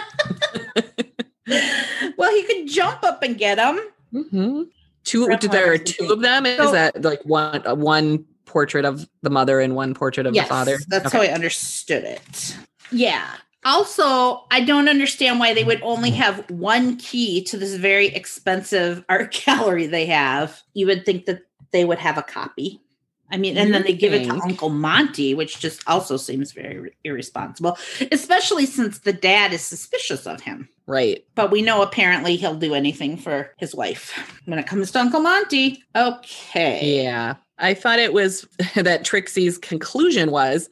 [2.17, 3.79] well, he could jump up and get them.
[4.11, 4.63] hmm
[5.05, 5.25] Two.
[5.25, 6.45] Grandpa There are two of them.
[6.45, 10.45] Is that like one uh, one portrait of the mother and one portrait of yes,
[10.47, 10.77] the father?
[10.87, 11.17] that's Okay.
[11.17, 12.57] how I understood it.
[12.91, 13.27] Yeah.
[13.65, 19.03] Also, I don't understand why they would only have one key to this very expensive
[19.09, 20.61] art gallery they have.
[20.73, 22.81] You would think that they would have a copy.
[23.31, 24.33] I mean, and then You they give it to.
[24.33, 27.77] Uncle Monty, which just also seems very irresponsible,
[28.11, 30.67] especially since the dad is suspicious of him.
[30.87, 31.23] right.
[31.35, 34.13] But we know apparently he'll do anything for his wife
[34.45, 35.83] when it comes to Uncle Monty.
[35.95, 37.03] Okay.
[37.03, 37.35] Yeah.
[37.59, 40.69] I thought it was that Trixie's conclusion was,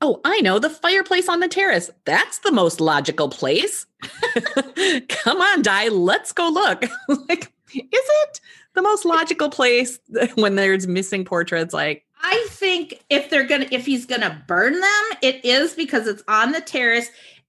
[0.00, 1.90] oh, I know the fireplace on the terrace.
[2.06, 3.86] That's the most logical place.
[5.08, 6.84] Come on, Di, let's go look.
[7.28, 8.40] like, is it
[8.74, 9.98] the most logical place
[10.34, 11.74] when there's missing portraits?
[11.74, 16.22] Like, I think if they're gonna if he's gonna burn them, it is because it's
[16.28, 17.08] on the terrace.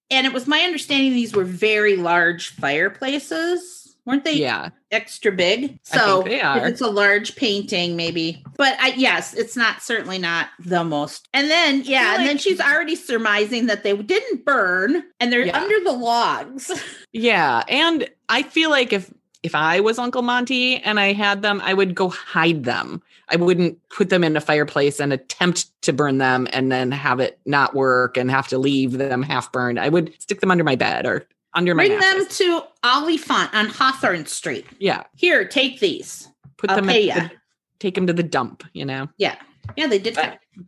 [0.10, 3.96] And it was my understanding these were very large fireplaces.
[4.04, 5.78] Weren't they yeah, extra big?
[5.84, 6.68] So if are.
[6.68, 8.44] it's a large painting, maybe.
[8.58, 11.28] But I yes, it's not certainly not the most.
[11.34, 15.46] And then yeah, feel and then she's already surmising that they didn't burn and they're
[15.46, 15.62] Yeah.
[15.62, 16.72] under the logs.
[17.14, 17.64] yeah.
[17.68, 21.74] And I feel like if if I was Uncle Monty and I had them, I
[21.74, 23.02] would go hide them.
[23.30, 27.20] I wouldn't put them in a fireplace and attempt to burn them and then have
[27.20, 29.80] it not work and have to leave them half burned.
[29.80, 33.68] I would stick them under my bed or under my Bring them to Oliphant on
[33.68, 34.66] Hawthorne Street.
[34.80, 36.28] Yeah, Here, take these.
[36.58, 37.16] put I'll them pay ya.
[37.16, 37.32] the,
[37.80, 38.64] take them to the dump.
[38.74, 39.36] You know, Yeah.
[39.78, 40.18] Yeah, they did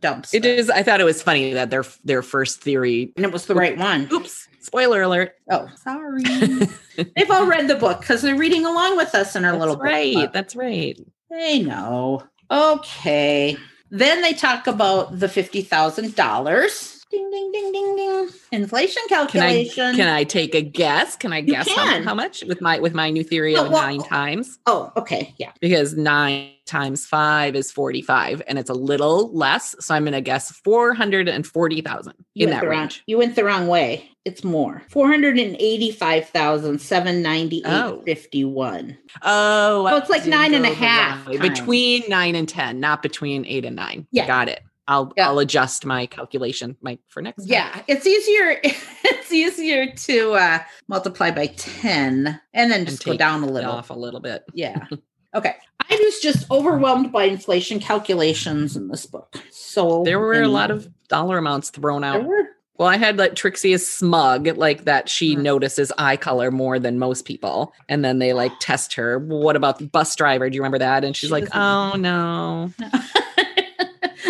[0.00, 0.32] dumps.
[0.32, 0.70] It is.
[0.70, 3.12] I thought it was funny that their their first theory.
[3.16, 4.08] And it was the right one.
[4.12, 5.34] Oops, spoiler alert.
[5.50, 6.22] Oh, sorry.
[6.96, 9.76] They've all read the book because they're reading along with us in our That's little
[9.76, 10.12] book right.
[10.12, 10.32] club.
[10.32, 10.98] That's right.
[11.30, 12.22] They know.
[12.50, 13.56] Okay.
[13.90, 17.04] Then they talk about the fifty thousand dollars.
[17.10, 18.28] Ding ding ding ding ding.
[18.50, 19.94] Inflation Can I calculation.
[19.96, 21.14] can I take a guess?
[21.16, 22.02] Can I You guess how, can.
[22.02, 24.58] how much with my with my new theory Well, of well- nine times?
[24.66, 25.34] oh, okay.
[25.38, 25.52] Yeah.
[25.60, 29.74] Because nine times five is forty five, and it's a little less.
[29.80, 32.70] So I'm going to guess four hundred and forty thousand You in went that the
[32.70, 33.02] wrong, range.
[33.06, 34.08] you went the wrong way.
[34.24, 34.82] It's more.
[34.88, 38.02] Four hundred and eighty-five thousand seven ninety-eight Oh.
[38.06, 38.96] fifty-one.
[39.22, 41.38] Oh, So it's like nine and a half wrong way.
[41.38, 41.58] times.
[41.60, 44.06] between nine and ten, not between eight and nine.
[44.12, 44.26] Yeah.
[44.26, 44.60] got it.
[44.88, 45.28] I'll Yeah.
[45.28, 47.42] I'll adjust my calculation my for next.
[47.44, 47.52] time.
[47.52, 48.60] Yeah, it's easier.
[49.06, 53.70] It's easier to uh, multipy by ten and then just go down a little.
[53.72, 54.44] off a little bit.
[54.52, 54.84] Yeah.
[55.34, 55.54] Okay.
[55.90, 59.36] I was just overwhelmed by inflation calculations in this book.
[59.50, 62.24] So There were a lot of dollar amounts thrown out.
[62.76, 65.42] Well, I had like Trixie is smug, like that she Mhm.
[65.42, 67.72] notices eye color more than most people.
[67.88, 69.18] And then they like test her.
[69.18, 70.48] What about the bus driver?
[70.50, 71.04] Do you remember that?
[71.04, 72.72] And she's She like, oh no.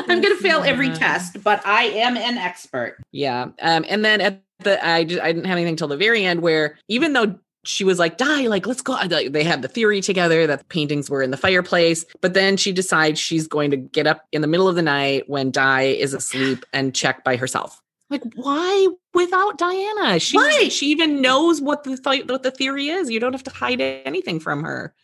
[0.07, 2.99] I'm going to fail every test, but I am an expert.
[3.12, 3.47] Yeah.
[3.62, 6.40] Um, and then at the I just I didn't have anything till the very end
[6.43, 8.94] where even though she was like, Di, like, let's go.
[8.94, 12.05] Uh, they had the theory together that the paintings were in the fireplace.
[12.20, 15.24] But then she decides she's going to get up in the middle of the night
[15.29, 17.81] when Di is asleep and check by herself.
[18.11, 20.20] Like, why without Diana?
[20.20, 20.70] She Right.
[20.70, 23.11] she even knows what the thi- what the theory is.
[23.11, 24.94] You don't have to hide anything from her.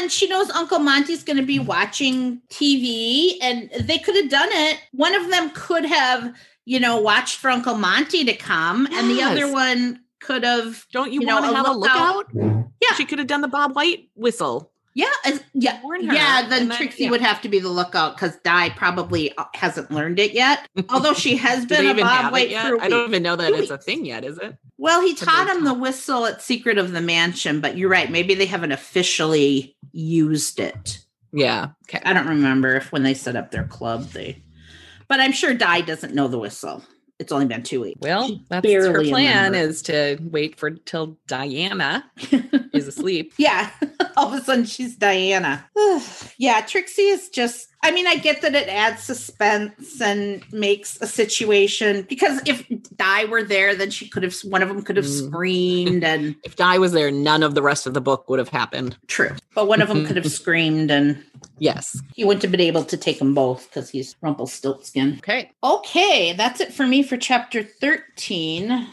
[0.00, 4.48] And she knows Uncle Monty's going to be watching TV, and they could have done
[4.50, 4.78] it.
[4.92, 6.34] One of them could have,
[6.64, 11.12] you know, watched for Uncle Monty to come, and the other one could have, Don't
[11.12, 12.34] you, You know, want to have a lookout.
[12.34, 12.66] lookout?
[12.80, 12.94] Yeah.
[12.96, 14.72] She could have done the Bob White whistle.
[14.94, 16.48] yeah, as- yeah, yeah.
[16.48, 17.10] Then then- Trixie yeah.
[17.10, 20.66] would have to be the lookout because Di probably uh, hasn't learned it yet.
[20.88, 22.66] Although she has been a Bob White it yet?
[22.68, 24.56] for a I don't even know that it's a thing yet, is it?
[24.78, 28.10] Well, he taught him the whistle at Secret of the Mansion, but you're right.
[28.10, 30.98] Maybe they haven't officially used it.
[31.32, 31.68] Yeah.
[31.88, 32.00] Okay.
[32.04, 34.42] I don't remember if when they set up their club they,
[35.06, 36.82] but I'm sure Di doesn't know the whistle.
[37.20, 38.00] It's only been two weeks.
[38.00, 39.58] Well, She that's her plan remembered.
[39.70, 42.10] is to wait for till Diana
[42.72, 43.34] is asleep.
[43.36, 43.70] yeah,
[44.16, 45.68] all of a sudden she's Diana.
[46.38, 47.68] yeah, Trixie is just.
[47.82, 52.66] I mean, I get that it adds suspense and makes a situation because if
[52.96, 55.28] Di were there, then she could have one of them could have Mm.
[55.28, 58.50] screamed and If Di was there, none of the rest of the book would have
[58.50, 58.98] happened.
[59.06, 61.22] true, but one of them could have screamed and
[61.58, 61.98] Yes.
[62.14, 65.14] he wouldn't have been able to take them both because he's Rumpelstiltskin.
[65.18, 65.50] Okay.
[65.64, 68.86] Okay, that's it for me for chapter 13.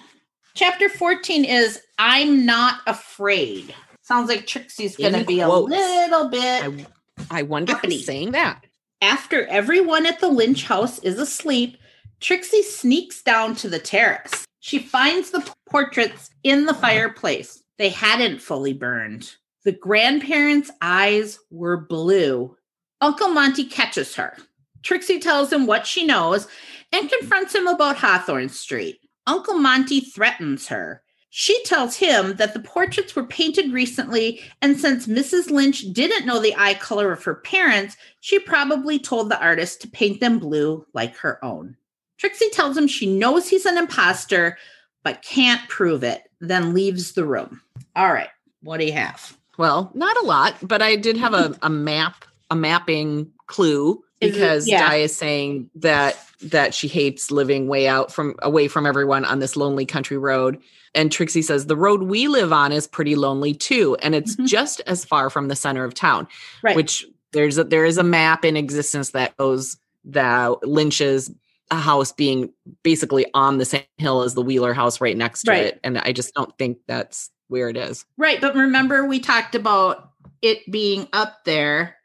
[0.54, 3.73] Chapter 14 is I'm Not Afraid.
[4.02, 5.73] Sounds like Trixie's going to be quotes.
[5.73, 6.86] a little bit.
[7.30, 7.95] I I wonder Uppity.
[7.97, 8.63] who's saying that.
[9.01, 11.77] After everyone at the Lynch house is asleep,
[12.19, 14.45] Trixie sneaks down to the terrace.
[14.60, 17.63] She finds the portraits in the fireplace.
[17.77, 19.36] They hadn't fully burned.
[19.63, 22.57] The grandparents' eyes were blue,
[23.01, 24.36] Uncle Monty catches her.
[24.81, 26.47] Trixie tells him what she knows
[26.91, 28.99] and confronts him about Hawthorne Street.
[29.27, 31.03] Uncle Monty threatens her.
[31.29, 35.51] She tells him that the portraits were painted recently, and since Mrs.
[35.51, 39.87] Lynch didn't know the eye color of her parents, she probably told the artist to
[39.89, 41.75] paint them blue like her own.
[42.17, 44.57] Trixie tells him she knows he's an imposter,
[45.03, 47.61] but can't prove it, then leaves the room.
[47.95, 48.29] All right,
[48.63, 49.37] what do you have?
[49.57, 54.29] Well, not a lot, but I did have a, a map, a mapping clue Is
[54.29, 54.89] it- because yeah.
[54.89, 59.39] Di is saying that that she hates living way out from away from everyone on
[59.39, 60.60] this lonely country road.
[60.93, 64.47] And Trixie says the road we live on is pretty lonely too, and it's Mhm.
[64.47, 66.28] just as far from the center of town.
[66.63, 66.76] Right.
[66.76, 71.30] Which there's a, there is a map in existence that goes that Lynch's
[71.69, 72.50] house being
[72.84, 75.65] basically on the same hill as the Wheeler house right next to Right.
[75.65, 78.06] it, and I just don't think that's where it is.
[78.17, 81.96] Right, but remember we talked about it being up there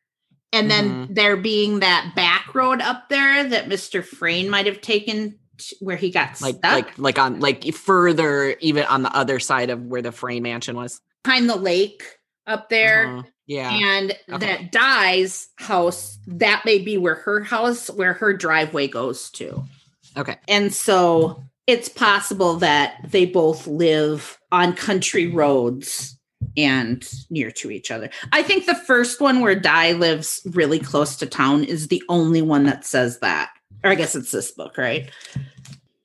[0.52, 4.04] and then there being that back road up there that Mr.
[4.04, 8.50] Frayne might have taken t- where he got like stuck like like on like further
[8.60, 12.02] even on the other side of where the Frayne mansion was behind the lake
[12.46, 13.06] up there.
[13.18, 13.22] Uh-huh.
[13.46, 14.46] yeah And Okay.
[14.46, 19.64] that Di's house, that may be where her house, where her driveway goes to.
[20.16, 26.18] okay And so it's possible that they both live on country roads
[26.56, 28.10] and near to each other.
[28.32, 32.42] I think the first one where Di lives really close to town is the only
[32.42, 33.50] one that says that.
[33.84, 35.10] Or I guess it's this book, right?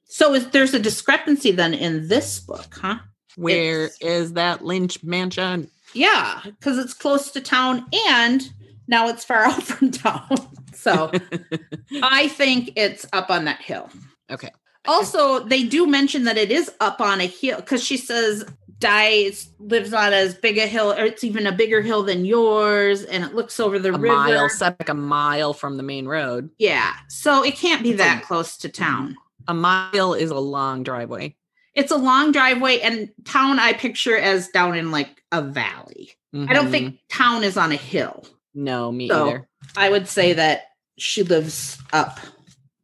[0.06, 3.00] So is there's a discrepancy then in this book, huh?
[3.36, 8.42] Where It's- is that lynch mansion Yeah, because it's close to town and
[8.88, 10.38] now it's far out from town.
[10.74, 11.12] So
[12.02, 13.90] I think it's up on that hill.
[14.32, 14.52] okay
[14.88, 18.46] Also, they do mention that it is up on a hill because she says
[18.80, 23.04] Dice lives on as big a hill, or it's even a bigger hill than yours,
[23.04, 24.16] and it looks over the a river.
[24.16, 28.04] mile back a mile from the main road Yeah, so it can't be It's a-
[28.04, 29.16] that close to town.
[29.48, 31.36] a mile is a long driveway
[31.74, 36.12] It's a long driveway, and town I picture as down in like a valley.
[36.36, 37.24] I don't think mm-hmm.
[37.24, 38.26] town is on a hill.
[38.54, 40.66] no me So- either I would say that
[41.00, 42.20] she lives up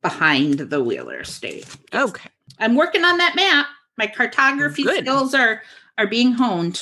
[0.02, 1.68] behind the Wheeler estate.
[1.94, 2.30] okay
[2.60, 3.68] I'm working on that map.
[3.98, 5.06] My cartography Good.
[5.06, 5.62] skills are
[5.98, 6.82] are being honed.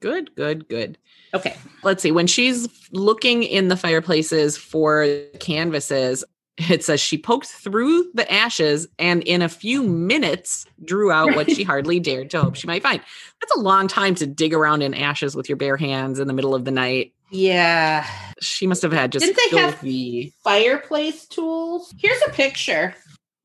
[0.00, 0.96] good good good
[1.34, 1.54] Okay.
[1.84, 5.06] let's see when she's looking in the fireplaces for
[5.38, 6.24] canvases
[6.58, 11.50] it says she poked through the ashes and in a few minutes drew out what
[11.50, 13.00] she hardly dared to hope she might find
[13.40, 16.34] that's a long time to dig around in ashes with your bare hands in the
[16.34, 18.04] middle of the night Yeah.
[18.40, 21.94] she must have had just Didn't they have- filthy Fireplace tools.
[21.98, 22.94] Here's a picture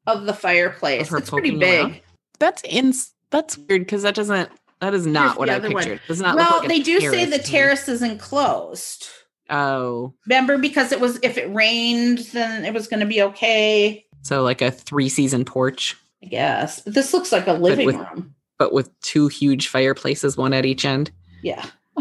[0.08, 1.12] of the fireplace.
[1.12, 1.82] Of It's pretty big.
[1.86, 2.02] around?
[2.39, 2.94] that's in
[3.36, 4.50] that's weird because that doesn't
[4.82, 5.71] that is not Here's what i one.
[5.74, 9.08] pictured does not Well, like they do say the terrace is enclosed.
[9.50, 14.06] oh Remember, because it was if it rained, then it was going to be okay.
[14.21, 16.80] so like a three season porch I guess.
[16.82, 18.34] But this looks like a living with- room.
[18.58, 21.12] but with two huge fireplaces one at each end
[21.43, 21.65] Yeah.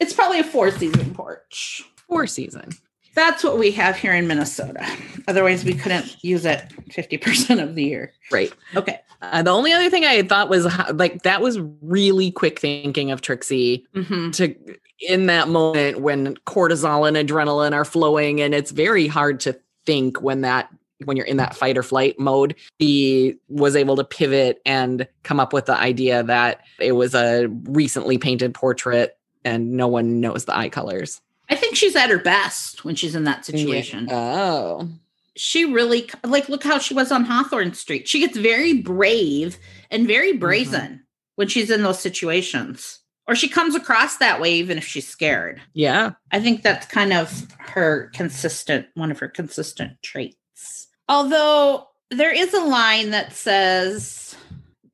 [0.00, 1.82] it's probably a four season porch.
[2.08, 2.70] four season
[3.18, 4.88] That's what we have here in Minnesota.
[5.26, 8.12] Otherwise, we couldn't use it 50% of the year.
[8.30, 9.00] right Okay.
[9.20, 12.60] Uh, the only other thing I had thought was how, like that was really quick
[12.60, 14.54] thinking of Trixie hmm to
[15.00, 20.22] in that moment when cortisol and adrenaline are flowing, and it's very hard to think
[20.22, 20.68] when that
[21.04, 22.54] when you're in that fight or flight mode.
[22.78, 27.48] He was able to pivot and come up with the idea that it was a
[27.64, 31.20] recently painted portrait, and no one knows the eye colors.
[31.50, 34.08] I think she's at her best when she's in that situation.
[34.10, 34.88] Oh,
[35.36, 38.08] She really, like, look how she was on Hawthorne Street.
[38.08, 39.58] She gets very brave
[39.90, 40.40] and very mm-hmm.
[40.40, 41.04] brazen
[41.36, 42.98] when she's in those situations.
[43.26, 45.60] Or she comes across that way, even if she's scared.
[45.74, 46.12] yeah.
[46.32, 50.88] I think that's kind of her consistent, one of her consistent traits.
[51.08, 54.34] Although there is a line that says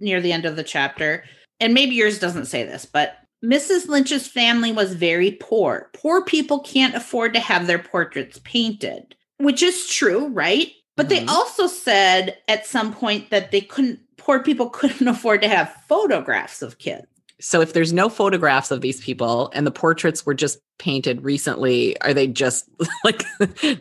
[0.01, 1.25] near the end of the chapter,
[1.61, 3.89] and maybe yours doesn't say this, but Mrs.
[3.89, 5.91] Lynch's family was very poor.
[5.93, 10.73] Poor people can't afford to have their portraits painted, which is true, right?
[10.97, 11.29] But they Mhm.
[11.29, 16.63] also said at some point that they couldn't, poor people couldn't afford to have photographs
[16.63, 17.07] of kids.
[17.41, 22.01] So if there's no photographs of these people and the portraits were just painted recently,
[22.01, 22.69] are they just
[23.05, 23.25] like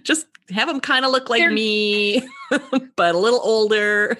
[0.04, 2.28] just have them kind of look like They're- me,
[2.96, 4.18] but a little older?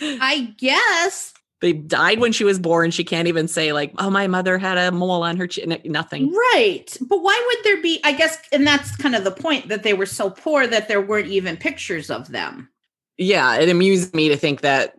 [0.00, 1.33] I guess
[1.64, 2.90] they died when she was born.
[2.90, 6.30] She can't even say like, "Oh, my mother had a mole on her chin." Nothing.
[6.52, 6.94] Right.
[7.00, 8.00] But why would there be?
[8.04, 11.00] I guess, and that's kind of the point that they were so poor that there
[11.00, 12.68] weren't even pictures of them.
[13.16, 14.94] Yeah, it amused me to think that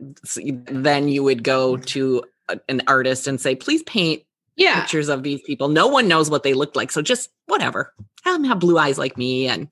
[0.66, 4.24] then you would go to a- an artist and say, "Please paint
[4.56, 4.80] Yeah.
[4.82, 5.68] pictures of these people.
[5.68, 6.92] No one knows what they looked like.
[6.92, 7.94] So just whatever.
[8.24, 9.68] Have them have blue eyes like me and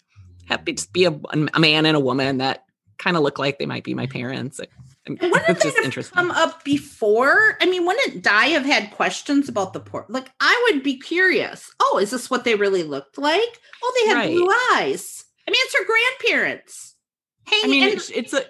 [0.46, 1.20] have just be a,
[1.56, 2.66] a man and a woman that
[3.00, 4.60] kind of look like they might be my parents.
[5.10, 6.16] Wouldn't it's just interesting.
[6.16, 7.58] come up before?
[7.62, 10.10] I mean, wouldn't Di have had questions about the port?
[10.10, 11.70] Like, I would be curious.
[11.82, 13.60] Oh, is this what they really looked like?
[13.84, 14.32] Oh, they had Right.
[14.36, 15.26] blue eyes.
[15.46, 16.96] I mean, it's her grandparents.
[17.48, 18.46] Hey, I mean, and- it's, it's a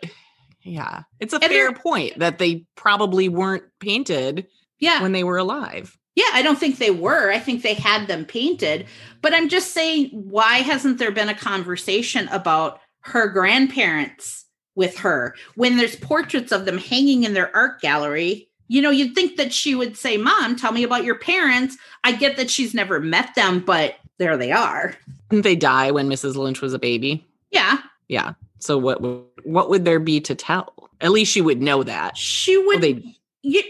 [0.66, 4.46] yeah, it's a And fair point that they probably weren't painted
[4.80, 5.98] yeah, when they were alive.
[6.16, 6.30] yeah.
[6.34, 7.32] I don't think they were.
[7.32, 8.86] I think they had them painted.
[9.22, 14.43] But I'm just saying, why hasn't there been a conversation about her grandparents
[14.76, 18.50] with her when there's portraits of them hanging in their art gallery?
[18.68, 21.78] You know, you'd think that she would say, Mom, tell me about your parents.
[22.04, 24.96] I get that she's never met them, but there they are.
[25.30, 26.36] Didn't they die when Mrs.
[26.36, 27.26] Lynch was a baby?
[27.52, 28.34] Yeah, Yeah.
[28.60, 30.90] So what would- what would there be to tell?
[31.02, 32.16] At least she would know that.
[32.18, 32.82] she Well, would.
[32.82, 33.18] they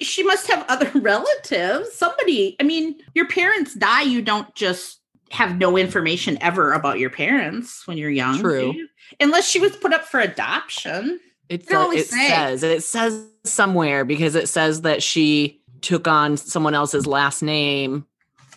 [0.02, 1.92] she must have other relatives.
[1.94, 4.04] Somebody, I mean, your parents die.
[4.04, 5.00] You don't just
[5.34, 8.40] have no information ever about your parents when you're young.
[8.40, 8.74] True.
[9.20, 11.20] Unless she was put up for adoption.
[11.50, 12.28] It, always it say.
[12.28, 18.06] says it says somewhere because it says that she took on someone else's last name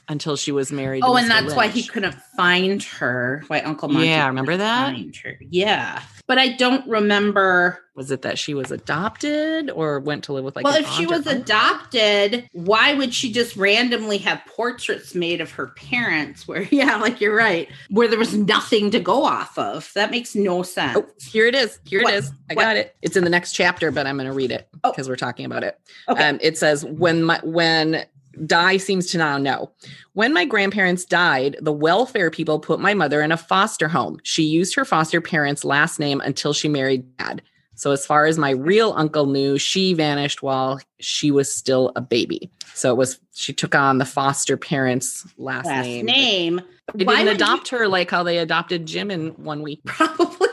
[0.08, 1.02] until she was married.
[1.04, 3.42] Oh, and that's why he couldn't find her.
[3.48, 4.08] Why Uncle Monty?
[4.08, 4.92] Yeah, remember that?
[4.94, 5.36] Find her.
[5.50, 7.80] Yeah, but I don't remember.
[7.94, 10.64] was it that she was adopted or went to live with like.
[10.64, 15.68] well, if she was adopted, why would she just randomly have portraits made of her
[15.68, 16.46] parents?
[16.46, 19.90] Where, yeah, like you're right, where there was nothing to go off of.
[19.94, 20.96] That makes no sense.
[20.98, 21.78] Oh, here it is.
[21.84, 22.14] Here What?
[22.14, 22.32] it is.
[22.50, 22.62] I What?
[22.62, 22.94] got it.
[23.02, 24.90] It's in the next chapter, but I'm going to read it Oh.
[24.92, 25.78] because we're talking about it.
[26.08, 26.28] Okay.
[26.28, 28.04] Um, it says when my when
[28.44, 29.70] Di seems to now know.
[30.12, 34.18] When my grandparents died, the welfare people put my mother in a foster home.
[34.24, 37.42] She used her foster parents' last name until she married dad.
[37.74, 42.00] So as far as my real uncle knew, she vanished while she was still a
[42.00, 42.50] baby.
[42.74, 46.06] So it was she took on the foster parents' last, last name.
[46.06, 46.60] name.
[46.94, 49.80] They Why didn't would you- adopt her like how they adopted Jim in one week.
[49.86, 50.48] probably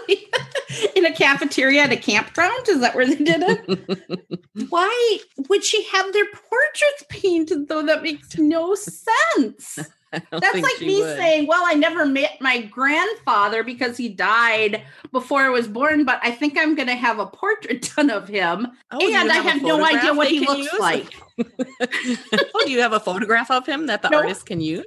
[0.95, 2.67] in a cafeteria at a campground.
[2.67, 4.39] Is that where they did it?
[4.69, 5.17] Why
[5.49, 7.84] would she have their portraits painted though?
[7.84, 9.80] That makes no sense.
[10.32, 11.17] That's like me would.
[11.17, 16.19] saying, "Well, I never met my grandfather because he died before I was born, but
[16.21, 19.41] I think I'm going to have a portrait done of him, Oh, and I a
[19.41, 23.88] have no idea what he looks like." oh, do you have a photograph of him
[23.88, 24.19] that the No.
[24.19, 24.86] artist can use?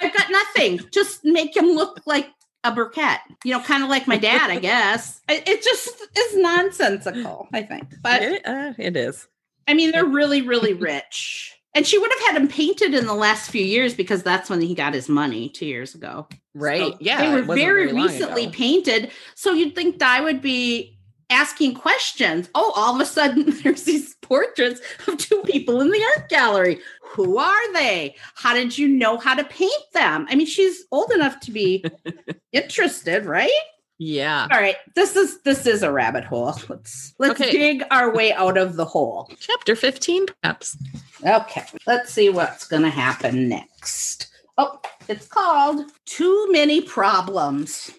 [0.00, 0.80] I've got nothing.
[0.90, 2.30] Just make him look like
[2.64, 5.20] a Burkett, you know, kind of like my dad, I guess.
[5.28, 7.94] It, it just is nonsensical, I think.
[8.02, 9.26] But it, uh, it is.
[9.66, 11.56] I mean, they're really, really rich.
[11.74, 14.60] And she would have had him painted in the last few years because that's when
[14.60, 16.28] he got his money two years ago.
[16.54, 16.92] Right.
[16.92, 17.22] So yeah.
[17.22, 18.52] They were very long recently ago.
[18.52, 19.10] painted.
[19.34, 20.98] So you'd think Di would be
[21.32, 22.48] asking questions.
[22.54, 26.78] Oh, all of a sudden there's these portraits of two people in the art gallery.
[27.02, 28.14] Who are they?
[28.34, 30.26] How did you know how to paint them?
[30.30, 31.84] I mean, she's old enough to be
[32.52, 33.50] interested, right?
[33.98, 34.48] Yeah.
[34.50, 34.76] All right.
[34.96, 36.54] This is this is a rabbit hole.
[36.68, 37.52] Let's let's Okay.
[37.52, 39.30] dig our way out of the hole.
[39.38, 40.76] Chapter 15, perhaps.
[41.24, 44.26] Okay, let's see what's going to happen next.
[44.58, 47.92] Oh, it's called Too Many Problems.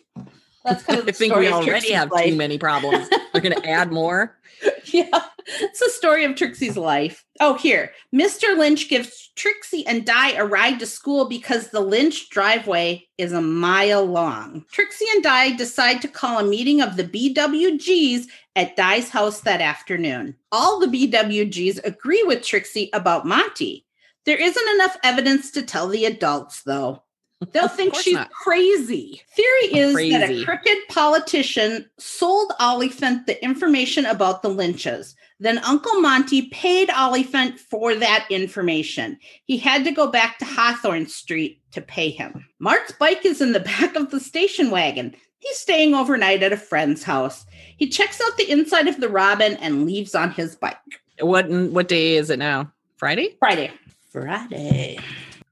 [0.63, 2.25] That's kind of I think we already have life.
[2.25, 3.07] too many problems.
[3.33, 4.37] We're going to add more.
[4.85, 7.25] yeah, it's the story of Trixie's life.
[7.41, 7.91] Oh, here.
[8.15, 8.57] Mr.
[8.57, 13.41] Lynch gives Trixie and Di a ride to school because the Lynch driveway is a
[13.41, 14.63] mile long.
[14.71, 19.59] Trixie and Di decide to call a meeting of the BWGs at Di's house that
[19.61, 20.35] afternoon.
[20.51, 23.85] All the BWGs agree with Trixie about Monty.
[24.25, 27.03] There isn't enough evidence to tell the adults, though.
[27.51, 28.31] They'll Of think she's not.
[28.31, 29.21] crazy.
[29.35, 35.15] Theory is that a crooked politician sold Oliphant the information about the Lynches.
[35.39, 39.17] Then Uncle Monty paid Oliphant for that information.
[39.45, 42.45] He had to go back to Hawthorne Street to pay him.
[42.59, 45.15] Mart's bike is in the back of the station wagon.
[45.39, 47.45] He's staying overnight at a friend's house.
[47.77, 50.77] He checks out the inside of the Robin and leaves on his bike.
[51.19, 52.71] What what day is it now?
[52.95, 53.35] Friday?
[53.39, 53.71] Friday.
[54.09, 54.99] Friday.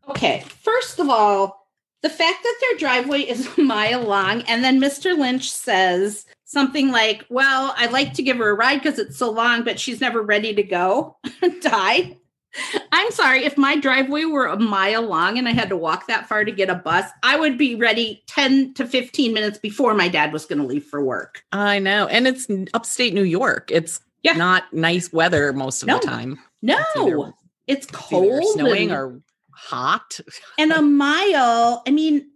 [0.07, 1.60] Okay, first of all,
[2.03, 5.17] the fact that their driveway is a mile long, and then Mr.
[5.17, 9.29] Lynch says something like, Well, I'd like to give her a ride because it's so
[9.31, 11.17] long, but she's never ready to go.
[11.61, 12.17] Di.
[12.91, 16.27] I'm sorry, if my driveway were a mile long and I had to walk that
[16.27, 20.09] far to get a bus, I would be ready 10 to 15 minutes before my
[20.09, 21.43] dad was going to leave for work.
[21.53, 22.07] I know.
[22.07, 23.71] And it's upstate New York.
[23.71, 24.33] It's Yeah.
[24.33, 25.99] not nice weather most of No.
[25.99, 26.39] the time.
[26.61, 27.33] No, It's either-
[27.67, 28.43] it's It's cold.
[28.53, 29.21] snowing and- or
[29.61, 30.19] hot.
[30.57, 32.27] and a mile i mean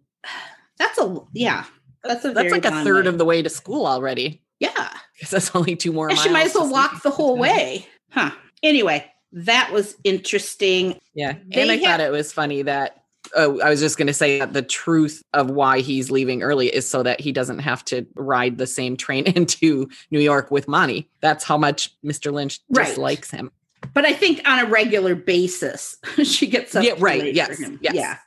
[0.77, 1.65] that's a yeah
[2.03, 3.09] that's a That's like a third way.
[3.09, 4.43] of the way to school already.
[4.59, 6.23] yeah Because that's only two more and miles.
[6.25, 8.31] she might as well walk the whole way huh
[8.63, 9.05] anyway
[9.37, 10.97] that was interesting.
[11.13, 11.33] Yeah.
[11.47, 13.03] They and I thought it was funny that
[13.35, 16.67] oh, I was just going to say that the truth of why he's leaving early
[16.73, 20.69] is so that he doesn't have to ride the same train into New York with
[20.69, 21.09] Monty.
[21.19, 22.31] That's how much Mr.
[22.31, 22.87] Lynch Right.
[22.87, 23.51] dislikes him.
[23.93, 26.83] But I think on a regular basis, she gets up.
[26.83, 27.33] Yeah, right.
[27.33, 27.79] Yes, for him.
[27.81, 27.95] yes.
[27.95, 28.17] Yeah.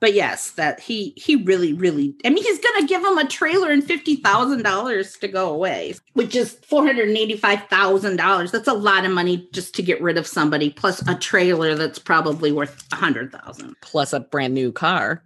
[0.00, 2.16] But yes, that he he really really.
[2.24, 5.94] I mean, he's gonna give him a trailer and fifty thousand dollars to go away,
[6.14, 8.50] which is four hundred and eighty five thousand dollars.
[8.50, 12.00] That's a lot of money just to get rid of somebody, plus a trailer that's
[12.00, 13.76] probably worth a hundred thousand.
[13.80, 15.22] Plus a brand new car.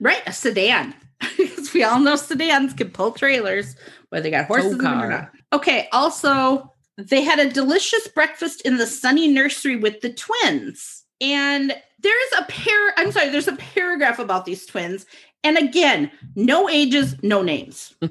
[0.00, 0.94] Right, a sedan.
[1.36, 3.76] Because we all know sedans can pull trailers,
[4.08, 5.30] whether they got horses in them or not.
[5.52, 5.88] Okay.
[5.92, 6.72] Also,
[7.08, 11.04] they had a delicious breakfast in the sunny nursery with the twins.
[11.20, 15.06] And there's a pair, I'm sorry, there's a paragraph about these twins.
[15.42, 17.94] And again, no ages, no names.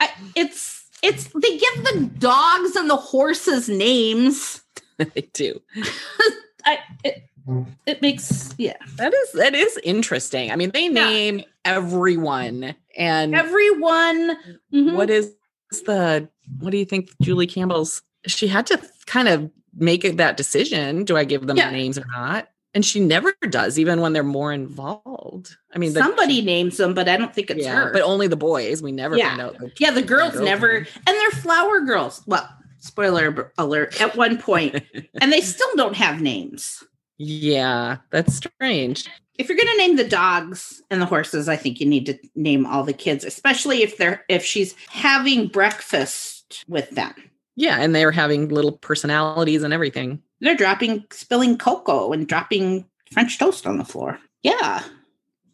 [0.00, 4.62] I, it's it's they give the dogs and the horses names.
[4.96, 5.60] they do.
[6.64, 7.28] I it,
[7.86, 8.76] it makes yeah.
[8.96, 10.50] That is that is interesting.
[10.50, 14.36] I mean, they name everyone and Everyone
[14.72, 14.94] mhm.
[14.94, 15.34] what is
[15.84, 16.28] the
[16.58, 21.16] what do you think Julie Campbell's she had to kind of make that decision do
[21.16, 21.70] I give them Yeah.
[21.70, 26.00] names or not and she never does even when they're more involved I mean the-
[26.00, 27.92] somebody names them, but I don't think it's yeah her.
[27.92, 29.30] but only the boys we never Yeah.
[29.30, 32.22] find out the- yeah, the girls girls never, and they're flower girls.
[32.26, 34.82] Well, spoiler alert at one point,
[35.20, 36.82] and they still don't have names.
[37.18, 39.06] yeah that's strange
[39.38, 42.16] If you're going to name the dogs and the horses, I think you need to
[42.36, 46.33] name all the kids, especially if they're if she's having breakfast
[46.68, 47.14] with them.
[47.56, 53.38] yeah and they're having little personalities and everything They're dropping, spilling cocoa and dropping French
[53.38, 54.18] toast on the floor.
[54.42, 54.82] Yeah,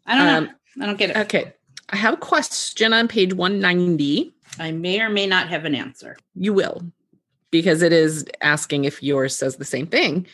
[0.06, 0.82] I don't Um, know.
[0.82, 1.16] I don't get it.
[1.18, 1.52] okay
[1.90, 6.16] I have a question on page 190 I may or may not have an answer.
[6.34, 6.82] you will
[7.50, 10.26] because it is asking if yours says the same thing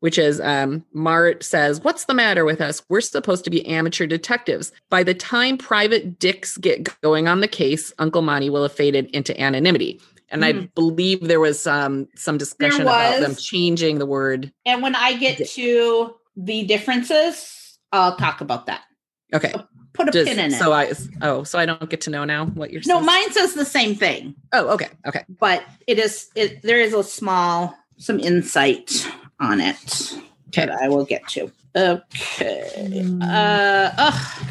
[0.00, 4.06] which is um, mart says what's the matter with us we're supposed to be amateur
[4.06, 8.72] detectives by the time private dicks get going on the case uncle monty will have
[8.72, 10.74] faded into anonymity and i Mhm.
[10.74, 15.38] believe there was um, some discussion about them changing the word And when I get
[15.38, 15.48] Dick.
[15.50, 18.82] to the differences, I'll talk about that.
[19.34, 19.52] okay
[19.92, 20.56] Put a just pin in it.
[20.58, 23.32] so i oh so i don't get to know now what you're no, saying mine
[23.32, 27.74] says the same thing, oh okay okay but it is it there is a small
[27.98, 29.04] some insight
[29.40, 30.12] on it
[30.48, 30.66] Okay.
[30.66, 31.50] that I will get to.
[31.76, 33.04] Okay.
[33.22, 34.46] Uh ugh.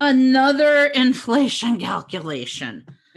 [0.00, 2.84] another inflation calculation.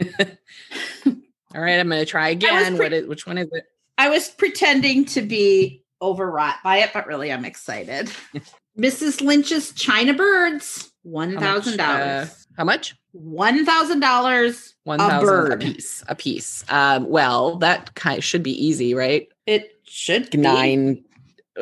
[1.54, 3.64] all right i'm gonna try again pre- what is which one is it
[3.98, 8.10] I was pretending to be overwrought by it, but really I'm excited.
[8.78, 9.20] Mrs.
[9.20, 12.00] Lynch's China Birds, one How much, thousand dollars.
[12.00, 16.02] uh, how much One thousand dollars One A thousand a piece.
[16.08, 16.64] A piece.
[16.70, 19.28] Um, well, that kind should be easy, right?
[19.44, 20.38] It should.
[20.38, 21.04] Nine.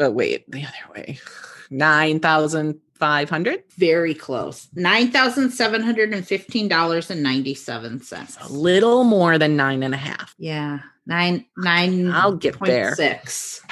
[0.01, 1.19] Uh, wait, the other way.
[1.71, 3.65] Nine thousand five hundred.
[3.77, 4.69] Very close.
[4.75, 8.37] Nine thousand seven hundred and fifteen dollars and ninety seven cents.
[8.41, 10.35] A little more than nine and a half.
[10.39, 12.11] Yeah, nine nine.
[12.11, 12.95] I'll get there.
[12.95, 13.63] Six.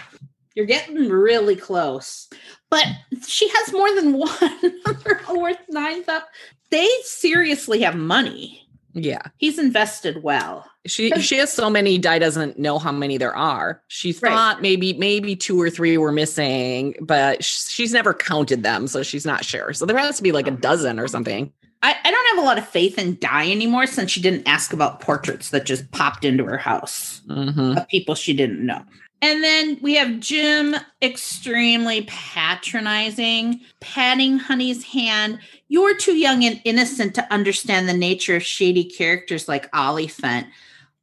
[0.54, 2.28] You're getting really close,
[2.70, 2.86] but
[3.26, 5.38] she has more than one.
[5.38, 6.28] Worth nine thousand.
[6.70, 8.65] They seriously have money.
[8.98, 10.64] Yeah, He's invested well.
[10.86, 11.98] she she has so many.
[11.98, 13.82] Di doesn't know how many there are.
[13.88, 14.30] She Right.
[14.32, 19.26] thought maybe maybe two or three were missing, but she's never counted them, so she's
[19.26, 19.74] not sure.
[19.74, 21.52] So there has to be like a dozen or something.
[21.82, 24.72] I, I don't have a lot of faith in Di anymore since she didn't ask
[24.72, 27.20] about portraits that just popped into her house.
[27.28, 27.76] Mhm.
[27.76, 28.82] of people she didn't know.
[29.22, 35.38] And then we have Jim extremely patronizing, patting Honey's hand.
[35.68, 40.46] You're too young and innocent to understand the nature of shady characters like Oliphant.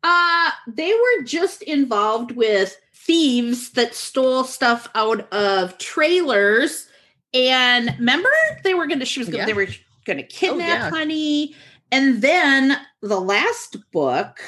[0.04, 6.88] Uh, they were just involved with thieves that stole stuff out of trailers.
[7.34, 8.30] And remember,
[8.64, 9.46] they were gonna she was gonna Yeah.
[9.46, 9.68] they were
[10.06, 10.90] gonna kidnap yeah.
[10.90, 11.56] Honey.
[11.92, 14.40] And then the last book,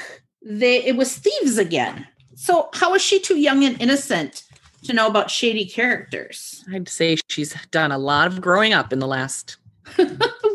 [0.44, 2.08] they it was thieves again.
[2.36, 4.44] So how is she too young and innocent
[4.84, 6.64] to know about shady characters?
[6.72, 9.58] I'd say she's done a lot of growing up in the last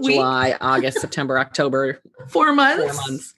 [0.02, 3.32] July, August, September, October, four months.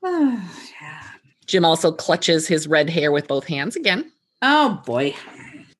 [0.00, 0.62] four months.
[1.46, 4.10] Jim also clutches his red hair with both hands again.
[4.42, 5.14] Oh boy.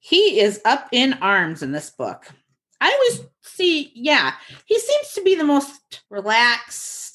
[0.01, 2.27] He is up in arms in this book.
[2.81, 4.33] I always see, yeah,
[4.65, 7.08] he seems to be the most relaxed,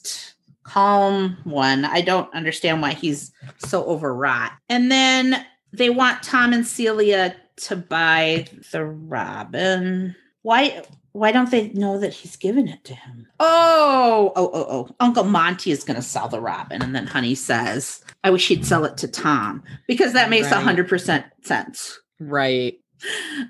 [0.63, 1.85] calm one.
[1.85, 4.51] I don't understand why he's so overwrought.
[4.69, 10.15] And then they want Tom and Celia to buy the robin.
[10.41, 10.83] Why
[11.13, 13.27] why don't they know that he's given it to him?
[13.39, 14.95] Oh, oh, oh, oh.
[14.99, 16.81] Uncle Monty is going to sell the robin.
[16.81, 20.55] And then Honey says, I wish he'd sell it to Tom because that makes a
[20.55, 20.75] Right.
[20.75, 21.99] 100% sense.
[22.19, 22.79] Right.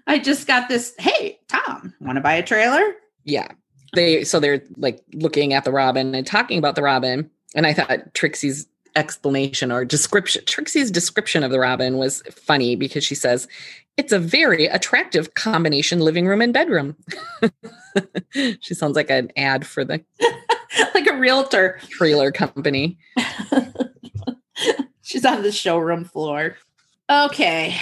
[0.07, 0.93] I just got this.
[0.99, 2.83] Hey, Tom, want to buy a trailer?
[3.23, 3.47] Yeah.
[3.93, 7.29] They so they're like looking at the robin and talking about the robin.
[7.55, 13.03] And I thought Trixie's explanation or description, Trixie's description of the robin was funny because
[13.03, 13.47] she says,
[13.97, 16.95] it's a very attractive combination living room and bedroom.
[18.61, 20.03] she sounds like an ad for the
[20.95, 22.97] like a realtor trailer company.
[25.01, 26.57] She's on the showroom floor.
[27.09, 27.77] Okay,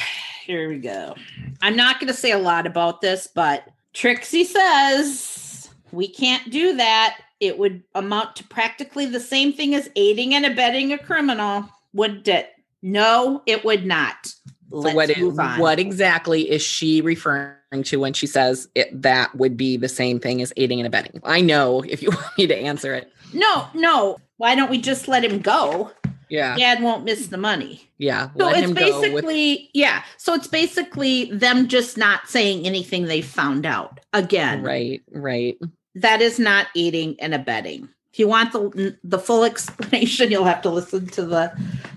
[0.45, 1.15] here we go.
[1.61, 5.50] I'm not going to say a lot about this, but Trixie says
[5.91, 7.19] we can't do that.
[7.39, 12.27] It would amount to practically the same thing as aiding and abetting a criminal, would
[12.27, 12.51] it?
[12.81, 14.33] No, it would not.
[14.69, 15.59] Let's so what, on.
[15.59, 20.19] what exactly is she referring to when she says it, that would be the same
[20.19, 21.19] thing as aiding and abetting?
[21.23, 23.11] I know if you want me to answer it.
[23.33, 24.17] No, no.
[24.37, 25.91] Why don't we just let him go?
[26.29, 26.55] Yeah.
[26.57, 27.89] Dad won't miss the money.
[27.97, 28.29] Yeah.
[28.37, 30.03] So let it's him go with- basically, yeah.
[30.17, 33.99] So it's basically them just not saying anything they found out.
[34.13, 35.57] Again, right, right.
[35.95, 37.89] That is not aiding and abetting.
[38.13, 41.51] If you want the the full explanation, you'll have to listen to the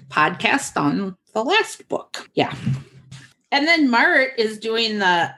[0.08, 2.28] podcast on the last book.
[2.34, 2.54] Yeah.
[3.50, 5.32] And then Mart is doing the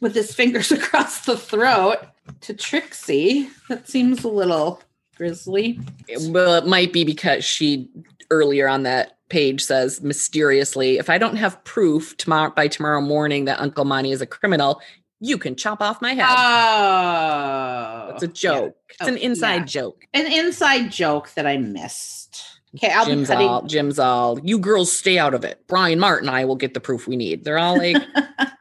[0.00, 1.98] with his fingers across the throat
[2.42, 3.48] to Trixie.
[3.68, 4.80] That seems a little
[5.16, 5.80] grisly.
[6.28, 7.88] Well, it might be because she
[8.30, 13.46] earlier on that page says mysteriously, if I don't have proof tomorrow by tomorrow morning
[13.46, 14.80] that Uncle Monty is a criminal,
[15.24, 16.26] you can chop off my head.
[16.28, 18.10] Oh.
[18.14, 18.76] It's a joke.
[18.90, 19.64] It's an Oh, inside yeah.
[19.64, 20.04] joke.
[20.12, 22.42] An inside joke that I missed.
[22.76, 23.48] Okay, I'll Jim's be cutting.
[23.48, 25.64] all Jim's all you girls stay out of it.
[25.68, 27.44] Brian Martin and I will get the proof we need.
[27.44, 27.96] They're all like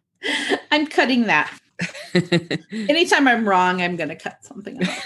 [0.72, 1.52] I'm cutting that.
[2.72, 5.00] Anytime I'm wrong, I'm going to cut something out.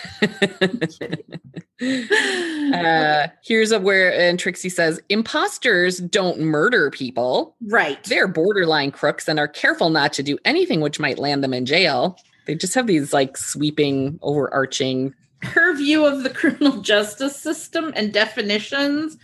[2.73, 7.55] uh, here's a where and Trixie says imposters don't murder people.
[7.67, 8.03] right.
[8.03, 11.65] They're borderline crooks and are careful not to do anything which might land them in
[11.65, 12.17] jail.
[12.45, 15.13] They just have these like sweeping, overarching.
[15.43, 19.17] Her view of the criminal justice system and definitions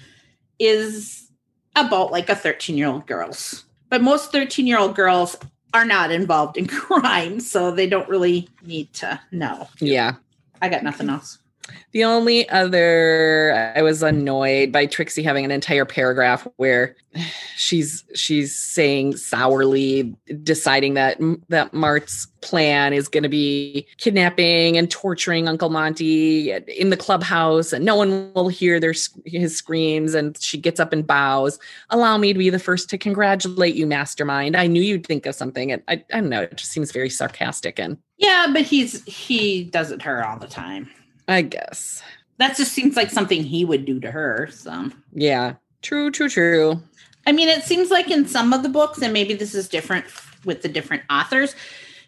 [0.60, 1.32] is
[1.76, 3.66] about like a 13 year old girl's.
[3.90, 5.38] But most 13 year old girls
[5.74, 9.68] are not involved in crime, so they don't really need to know.
[9.80, 10.16] Yeah.
[10.62, 11.40] I got nothing else.
[11.92, 16.96] The only other I was annoyed by Trixie having an entire paragraph where
[17.56, 24.90] she's she's saying sourly deciding that that Mart's plan is going to be kidnapping and
[24.90, 28.94] torturing Uncle Monty in the clubhouse and no one will hear their
[29.26, 31.60] his screams and she gets up and bows
[31.92, 35.36] allow me to be the first to congratulate you mastermind I knew you'd think of
[35.36, 39.04] something and I, I don't know it just seems very sarcastic and Yeah, but he's
[39.06, 40.90] he does it to her all the time.
[41.28, 42.02] I guess
[42.38, 44.50] That just seems like something he would do to her.
[44.52, 46.82] So yeah true true true
[47.26, 50.06] I mean, it seems like in some of the books, and maybe this is different
[50.44, 51.56] with the different authors,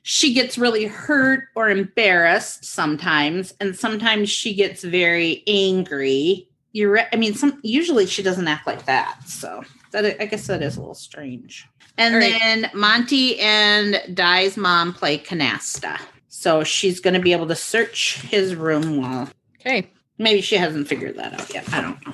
[0.03, 6.49] she gets really hurt or embarrassed sometimes, and sometimes she gets very angry.
[6.73, 9.21] You're, re- I mean, some usually she doesn't act like that.
[9.25, 11.67] So that I guess that is a little strange.
[11.97, 12.37] And right.
[12.37, 15.97] then Monty and Di's mom play canasta,
[16.35, 19.29] so she's going to be able to search his room while
[19.59, 21.71] okay Maybe she hasn't figured that out yet.
[21.73, 22.13] I don't know.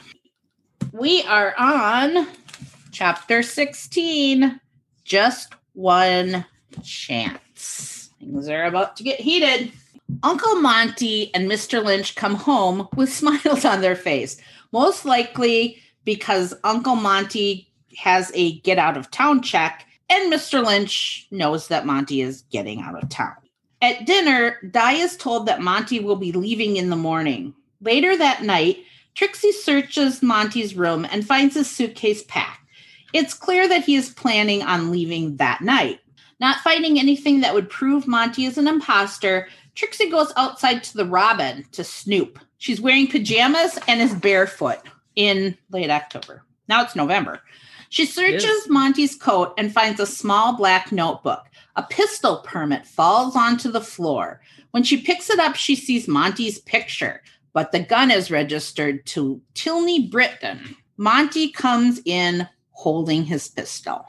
[0.92, 2.28] We are on
[2.92, 4.60] chapter 16.
[5.04, 6.46] Just one
[6.84, 8.10] chance.
[8.20, 9.72] Things are about to get heated.
[10.24, 11.84] Uncle Monty and Mr.
[11.84, 14.38] Lynch come home with smiles on their face,
[14.72, 20.66] most likely because Uncle Monty has a get out of town check, and Mr.
[20.66, 23.36] Lynch knows that Monty is getting out of town.
[23.82, 27.54] At dinner, Di is told that Monty will be leaving in the morning.
[27.82, 28.78] Later that night,
[29.16, 32.60] Trixie searches Monty's room and finds his suitcase packed.
[33.14, 36.00] It's clear that he is planning on leaving that night.
[36.40, 41.06] Not finding anything that would prove Monty is an imposter, Trixie goes outside to the
[41.06, 42.40] Robin to snoop.
[42.58, 44.80] She's wearing pajamas and is barefoot
[45.16, 46.44] in late October.
[46.68, 47.42] Now it's November.
[47.90, 51.44] She searches Monty's coat and finds a small black notebook.
[51.76, 54.42] A pistol permit falls onto the floor.
[54.72, 57.22] When she picks it up, she sees Monty's picture,
[57.54, 60.76] but the gun is registered to Tilney Britton.
[60.98, 64.06] Monty comes in holding his pistol.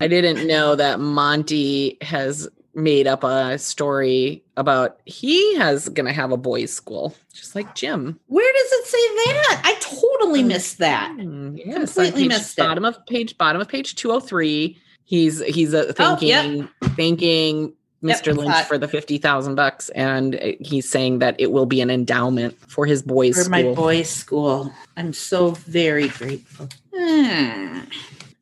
[0.00, 6.12] I didn't know that Monty has made up a story about he has going to
[6.12, 8.18] have a boys' school, just like Jim.
[8.26, 9.62] Where does it say that?
[9.64, 11.12] I totally missed that.
[11.14, 12.62] Hmm, yes, Completely page, missed it.
[12.62, 14.78] bottom of page bottom of page two hundred three.
[15.12, 16.68] He's he's uh, Oh, thanking yep.
[16.96, 18.34] thanking Yep, Mr.
[18.34, 21.82] Lynch thought- for the fifty thousand bucks, and uh, he's saying that it will be
[21.82, 23.50] an endowment for his boys' For school.
[23.50, 24.72] my boys' school.
[24.96, 26.70] I'm so very grateful.
[26.96, 27.80] Hmm.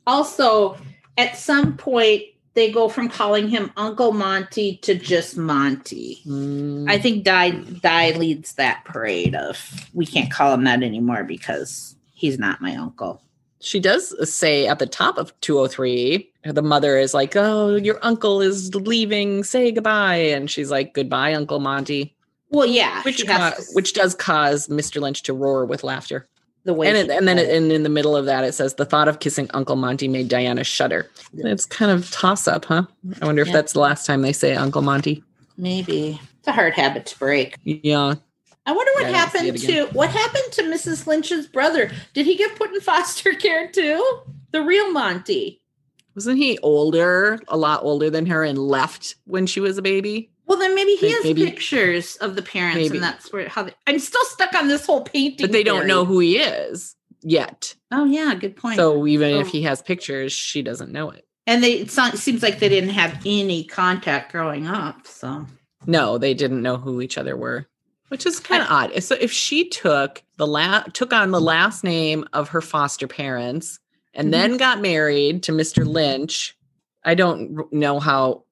[0.07, 0.79] Also,
[1.19, 2.23] at some point
[2.55, 6.21] they go from calling him Uncle Monty to just Monty.
[6.25, 9.59] Mm, I think Di Di leads that parade of
[9.93, 13.21] we can't call him that anymore because he's not my uncle.
[13.61, 17.99] She does uh, say at the top of 203, the mother is like, Oh, your
[18.03, 19.45] uncle is leaving.
[19.45, 20.17] Say goodbye.
[20.17, 22.15] And she's like, Goodbye, Uncle Monty.
[22.51, 25.01] Well, yeah, Which, ca- to- which does cause Mr.
[25.01, 26.27] Lynch to roar with laughter.
[26.65, 28.75] the way and it, and then it, and in the middle of that it says
[28.75, 31.09] the thought of kissing Uncle Monty made Diana shudder.
[31.35, 32.85] It's kind of toss up, huh?
[33.23, 35.23] I wonder if that's the last time they say Uncle Monty.
[35.57, 37.57] maybe it's a hard habit to break.
[37.65, 38.15] Yeah,
[38.71, 39.13] I wonder what Yeah, I
[39.43, 41.07] don't see happened to what happened to Mrs.
[41.09, 41.91] Lynch's brother.
[42.15, 44.21] Did he get put in foster care too?
[44.53, 45.61] The real Monty.
[46.15, 50.31] wasn't he older, a lot older than her, and left when she was a baby?
[50.47, 52.97] Well, then maybe he May- has maybe- pictures of the parents, Maybe.
[52.99, 55.45] and that's where how they, I'm still stuck on this whole painting.
[55.45, 57.75] But they don't know who he is yet.
[57.93, 58.77] Oh yeah, good point.
[58.77, 59.51] So even if Oh.
[59.51, 61.25] he has pictures, she doesn't know it.
[61.47, 65.07] and they it so- seems like they didn't have any contact growing up.
[65.09, 65.47] So
[65.87, 67.67] No, they didn't know who each other were,
[68.11, 69.03] which is kind of odd.
[69.03, 73.79] So if she took the la- took on the last name of her foster parents
[74.15, 74.33] and Mhm.
[74.33, 75.87] then got married to Mr.
[75.87, 76.57] Lynch,
[77.05, 78.43] I don't know how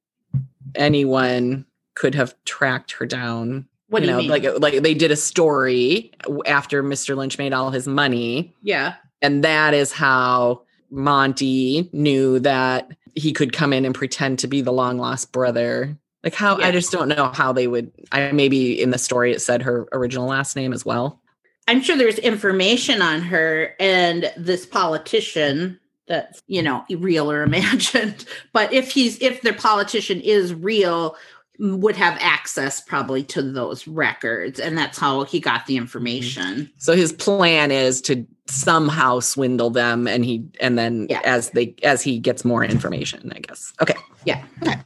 [0.75, 3.67] anyone could have tracked her down.
[3.91, 4.43] what you do know, you mean?
[4.43, 6.13] like like they did a story
[6.45, 7.17] after Mr.
[7.17, 13.53] Lynch made all his money, yeah, and that is how Monty knew that he could
[13.55, 15.97] come in and pretend to be the long lost brother.
[16.29, 16.67] Like how Yeah.
[16.67, 17.91] I just don't know how they would.
[18.13, 21.23] I maybe in the story it said her original last name as well.
[21.67, 28.27] I'm sure there's information on her and this politician that's you know real or imagined.
[28.53, 31.17] But if he's if the politician is real,
[31.59, 35.85] would have access probably to those records, and that's how he got the mm-hmm.
[35.85, 36.71] information.
[36.77, 41.21] So his plan is to somehow swindle them, and he and then Yeah.
[41.25, 43.73] as they as he gets more information, I guess.
[43.81, 43.95] Okay,
[44.25, 44.43] Yeah,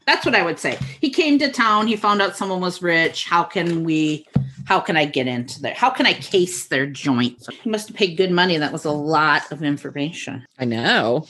[0.07, 0.79] that's what I would say.
[1.01, 1.87] He came to town.
[1.87, 3.25] He found out someone was rich.
[3.25, 4.27] How can we?
[4.67, 5.75] How can I get into there?
[5.75, 7.49] How can I case their joints?
[7.63, 8.57] He must have paid good money.
[8.59, 10.45] That was a lot of information.
[10.59, 11.27] I know.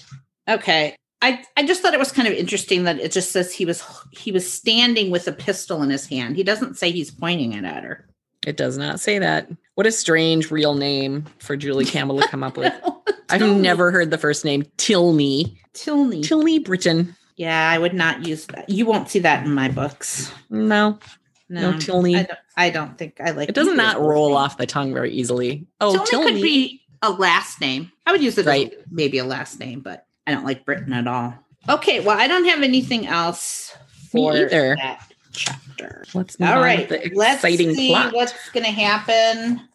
[0.49, 0.95] Okay.
[1.23, 3.83] I, I just thought it was kind of interesting that it just says he was
[4.11, 6.37] he was standing with a pistol in his hand.
[6.37, 8.07] He doesn't say he's pointing it at her.
[8.47, 9.49] It does not say that.
[9.83, 12.73] What a strange real name for Julie Campbell to come up with.
[13.31, 15.61] I've never heard the first name Tilney.
[15.73, 16.23] Tilney.
[16.23, 17.17] Tilney Britton.
[17.35, 18.71] Yeah, I would not use that.
[18.71, 20.31] You won't see that in my books.
[20.51, 21.01] No,
[21.49, 22.15] No, no, Tilney.
[22.15, 24.39] I don't, I don't think I like It does either not roll names.
[24.39, 25.67] off the tongue very easily.
[25.81, 26.33] Oh, Tilney Tilney.
[26.35, 27.91] could be a last name.
[28.07, 28.73] I would use it Right.
[28.73, 31.35] as maybe a last name, but I don't like Britton at all.
[31.69, 33.77] Okay, well, I don't have anything else
[34.15, 34.77] Me for either.
[34.77, 36.05] that chapter.
[36.15, 38.15] Let's move All right, the let's see plot.
[38.15, 39.69] what's going to happen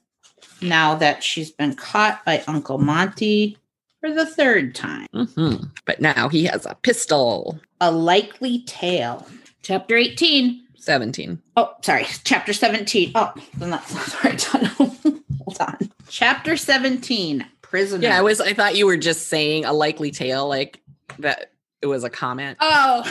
[0.62, 3.58] now that she's been caught by Uncle Monty
[3.99, 5.08] for the third time.
[5.14, 5.70] Mhm.
[5.86, 7.60] But now he has a pistol.
[7.82, 9.28] A likely tale.
[9.64, 10.64] Chapter 18.
[10.78, 11.41] 17.
[11.58, 12.05] Oh, sorry.
[12.24, 13.12] Chapter 17.
[13.16, 14.41] Oh, then that's not right.
[14.43, 15.78] Hold on.
[16.10, 17.45] Chapter 17.
[17.62, 18.03] Prisoner.
[18.03, 20.82] Yeah, I was I thought you were just saying a likely tale, like
[21.20, 21.51] that
[21.82, 22.58] it was a comment.
[22.62, 23.03] Oh.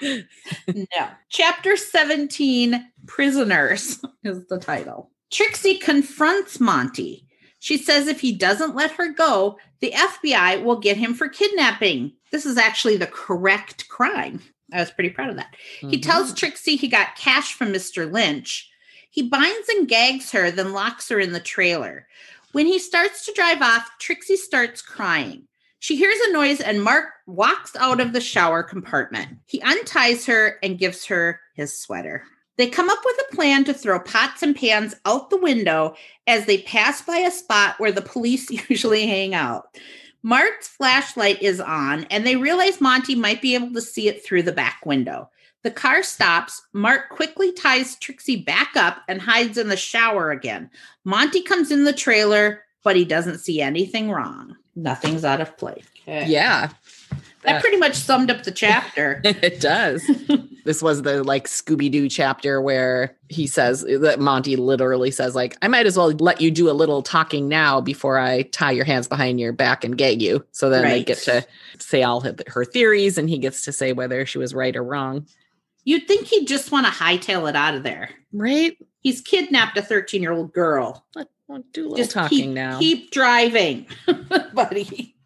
[0.74, 1.08] no.
[1.28, 5.10] Chapter 17 Prisoners is the title.
[5.32, 7.26] Trixie confronts Monty.
[7.58, 12.12] She says if he doesn't let her go, the FBI will get him for kidnapping.
[12.30, 14.42] This is actually the correct crime.
[14.72, 15.54] I was pretty proud of that.
[15.80, 16.02] He Mhm.
[16.02, 18.10] tells Trixie he got cash from Mr.
[18.10, 18.68] Lynch.
[19.10, 22.08] He binds and gags her, then locks her in the trailer.
[22.52, 25.46] When he starts to drive off, Trixie starts crying.
[25.78, 29.38] She hears a noise and Mart walks out of the shower compartment.
[29.46, 32.24] He unties her and gives her his sweater.
[32.58, 35.94] They come up with a plan to throw pots and pans out the window
[36.26, 39.66] as they pass by a spot where the police usually hang out.
[40.22, 44.42] Mart's flashlight is on, and they realize Monty might be able to see it through
[44.42, 45.28] the back window.
[45.62, 46.62] The car stops.
[46.72, 50.70] Mark quickly ties Trixie back up and hides in the shower again.
[51.04, 54.56] Monty comes in the trailer, but he doesn't see anything wrong.
[54.74, 55.86] Nothing's out of place.
[56.06, 56.70] Yeah,
[57.42, 59.20] That pretty much summed up the chapter.
[59.24, 60.08] it does.
[60.64, 65.56] this was the like Scooby Doo chapter where he says that Monty literally says, like,
[65.60, 68.84] I might as well let you do a little talking now before I tie your
[68.84, 70.44] hands behind your back and gag you.
[70.52, 71.44] So then they get to
[71.78, 74.84] say all her, her theories and he gets to say whether she was right or
[74.84, 75.26] wrong.
[75.84, 78.10] You'd think he'd just want to hightail it out of there.
[78.32, 78.78] Right?
[79.00, 81.04] He's kidnapped a 13 year old girl.
[81.16, 82.78] Let, will do a little Just talking keep, now.
[82.78, 83.86] Keep driving,
[84.54, 85.16] buddy.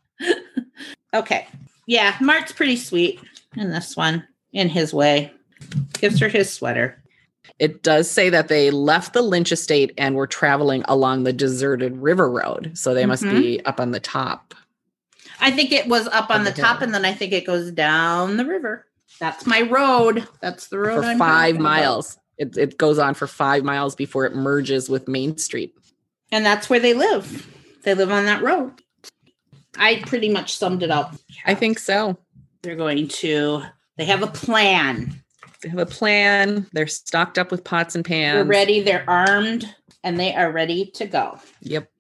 [1.13, 1.47] okay.
[1.87, 3.21] Yeah, Mart's pretty sweet
[3.57, 5.33] in this one, in his way.
[5.99, 7.03] Gives her his sweater.
[7.59, 11.97] It does say that they left the Lynch estate and were traveling along the deserted
[11.97, 12.73] river road.
[12.75, 13.41] So they must Mhm.
[13.41, 14.55] be up on the top.
[15.41, 17.47] I think it was up on On the the top, and then I think it
[17.47, 18.87] goes down the river.
[19.21, 20.27] That's my road.
[20.43, 22.19] That's the road for I'm five miles.
[22.37, 25.73] It, it goes on for five miles before it merges with Main Street.
[26.33, 27.47] and that's where they live.
[27.85, 28.83] They live on that road.
[29.79, 31.15] I pretty much summed it up.
[31.45, 32.17] I think so.
[32.63, 33.63] They're going to.
[33.97, 35.23] They have a plan.
[35.63, 36.67] They have a plan.
[36.73, 38.37] They're stocked up with pots and pans.
[38.37, 38.81] They're ready.
[38.81, 39.73] They're armed,
[40.03, 41.39] and they are ready to go.
[41.63, 41.91] Yep.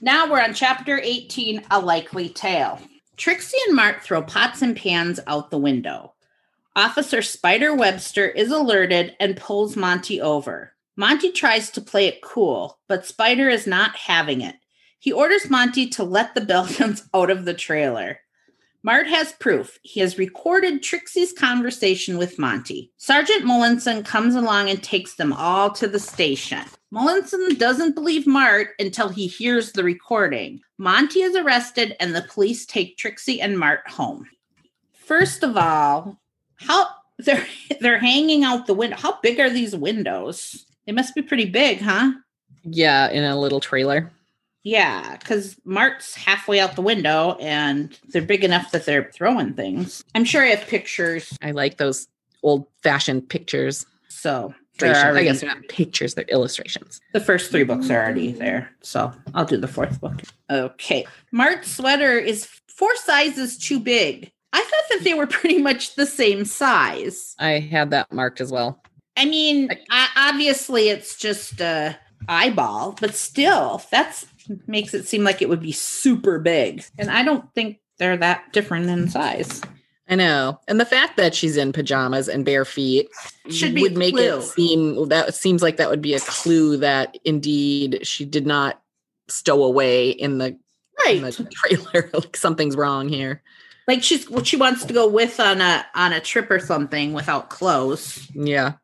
[0.00, 2.80] Now we're on chapter 18 A Likely Tale.
[3.16, 6.14] Trixie and Mart throw pots and pans out the window.
[6.76, 10.72] Officer Spider Webster is alerted and pulls Monty over.
[10.96, 14.56] Monty tries to play it cool, but Spider is not having it.
[15.04, 18.20] He orders Monty to let the Beldens out of the trailer.
[18.82, 19.78] Mart has proof.
[19.82, 22.90] He has recorded Trixie's conversation with Monty.
[22.96, 26.62] Sergeant Molinson comes along and takes them all to the station.
[26.90, 30.62] Molinson doesn't believe Mart until he hears the recording.
[30.78, 34.26] Monty is arrested and the police take Trixie and Mart home.
[34.94, 36.18] First of all,
[36.56, 36.88] how
[37.18, 37.46] they're
[37.80, 38.96] they're hanging out the window.
[38.96, 40.64] How big are these windows?
[40.86, 42.12] They must be pretty big, huh?
[42.62, 44.10] Yeah, in a little trailer.
[44.64, 50.02] Yeah, because Mart's halfway out the window and they're big enough that they're throwing things.
[50.14, 51.36] I'm sure I have pictures.
[51.42, 52.08] I like those
[52.42, 53.84] old fashioned pictures.
[54.08, 57.00] So I guess they're not pictures, they're illustrations.
[57.12, 58.70] the first three books are already there.
[58.82, 60.22] So I'll do the fourth book.
[60.50, 61.06] Okay.
[61.30, 64.32] Mart's sweater is four sizes too big.
[64.52, 67.36] I thought that they were pretty much the same size.
[67.38, 68.80] I had that marked as well.
[69.16, 71.96] I mean, I, obviously it's just a
[72.28, 74.26] eyeball, but still, that's
[74.66, 76.84] makes it seem like it would be super big.
[76.98, 79.60] And I don't think they're that different in size.
[80.08, 80.60] I know.
[80.68, 83.08] And the fact that she's in pajamas and bare feet
[83.48, 87.16] Should be would make it seem that seems like that would be a clue that
[87.24, 88.82] indeed she did not
[89.28, 90.58] stow away in the, in
[91.22, 91.22] Right.
[91.22, 92.10] the trailer.
[92.14, 93.42] like something's wrong here.
[93.88, 97.12] Like she's what she wants to go with on a on a trip or something
[97.12, 98.28] without clothes.
[98.34, 98.74] Yeah.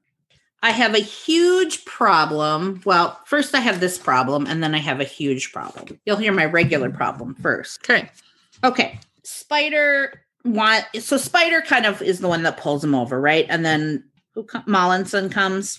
[0.63, 2.83] I have a huge problem.
[2.85, 5.99] Well, first I have this problem and then I have a huge problem.
[6.05, 7.81] You'll hear my regular problem first.
[7.83, 8.11] Okay.
[8.63, 8.99] Okay.
[9.23, 13.47] Spider want so Spider kind of is the one that pulls him over, right?
[13.49, 14.05] And then
[14.35, 15.79] who Molinson comes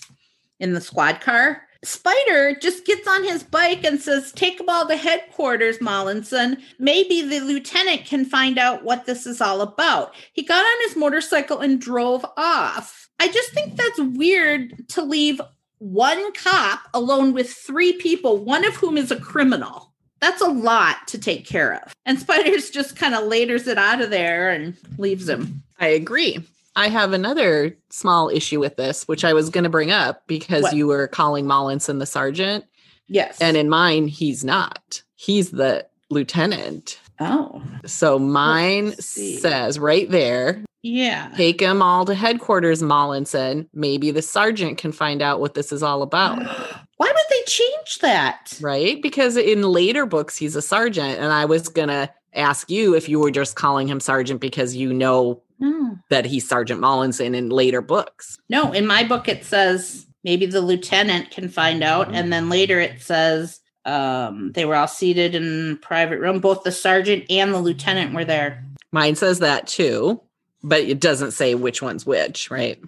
[0.58, 1.62] in the squad car.
[1.84, 6.60] Spider just gets on his bike and says, Take them all to headquarters, Molinson.
[6.78, 10.14] Maybe the lieutenant can find out what this is all about.
[10.32, 13.08] He got on his motorcycle and drove off.
[13.22, 15.40] I just think that's weird to leave
[15.78, 19.92] one cop alone with three people, one of whom is a criminal.
[20.20, 21.94] That's a lot to take care of.
[22.04, 25.62] And Spiders just kind of laters it out of there and leaves him.
[25.78, 26.40] I agree.
[26.74, 30.64] I have another small issue with this, which I was going to bring up because
[30.64, 30.74] What?
[30.74, 32.64] you were calling Molinson the sergeant.
[33.06, 33.40] Yes.
[33.40, 35.00] And in mine, he's not.
[35.14, 36.98] He's the lieutenant.
[37.22, 41.30] Oh, So mine says right there yeah.
[41.36, 43.68] take them all to headquarters, Molinson.
[43.72, 46.38] Maybe the sergeant can find out what this is all about.
[46.96, 48.58] Why would they change that?
[48.60, 49.00] right?
[49.02, 51.18] Because in later books, he's a sergeant.
[51.18, 54.74] And I was going to ask you if you were just calling him sergeant because
[54.76, 55.98] you know No.
[56.10, 58.38] that he's Sergeant Molinson in later books.
[58.48, 62.06] No, in my book it says maybe the lieutenant can find out.
[62.06, 62.14] Mm-hmm.
[62.16, 66.38] And then later it says um, they were all seated in a private room.
[66.40, 68.64] Both the sergeant and the lieutenant were there.
[68.92, 70.20] Mine says that too,
[70.62, 72.78] but it doesn't say which one's which, right?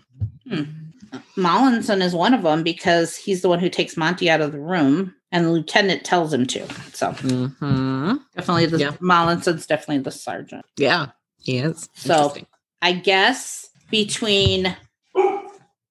[1.36, 4.60] Molinson is one of them because he's the one who takes Monty out of the
[4.60, 6.66] room and the lieutenant tells him to.
[6.92, 8.92] So hmm definitely the Yeah.
[9.00, 10.64] Molinson's definitely the sergeant.
[10.76, 11.06] Yeah,
[11.38, 11.88] he is.
[11.94, 12.34] So-
[12.82, 14.76] I guess between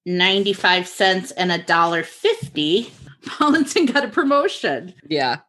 [0.05, 2.91] 95 cents and a dollar 50,
[3.25, 4.93] Molinson got a promotion.
[5.09, 5.39] yeah.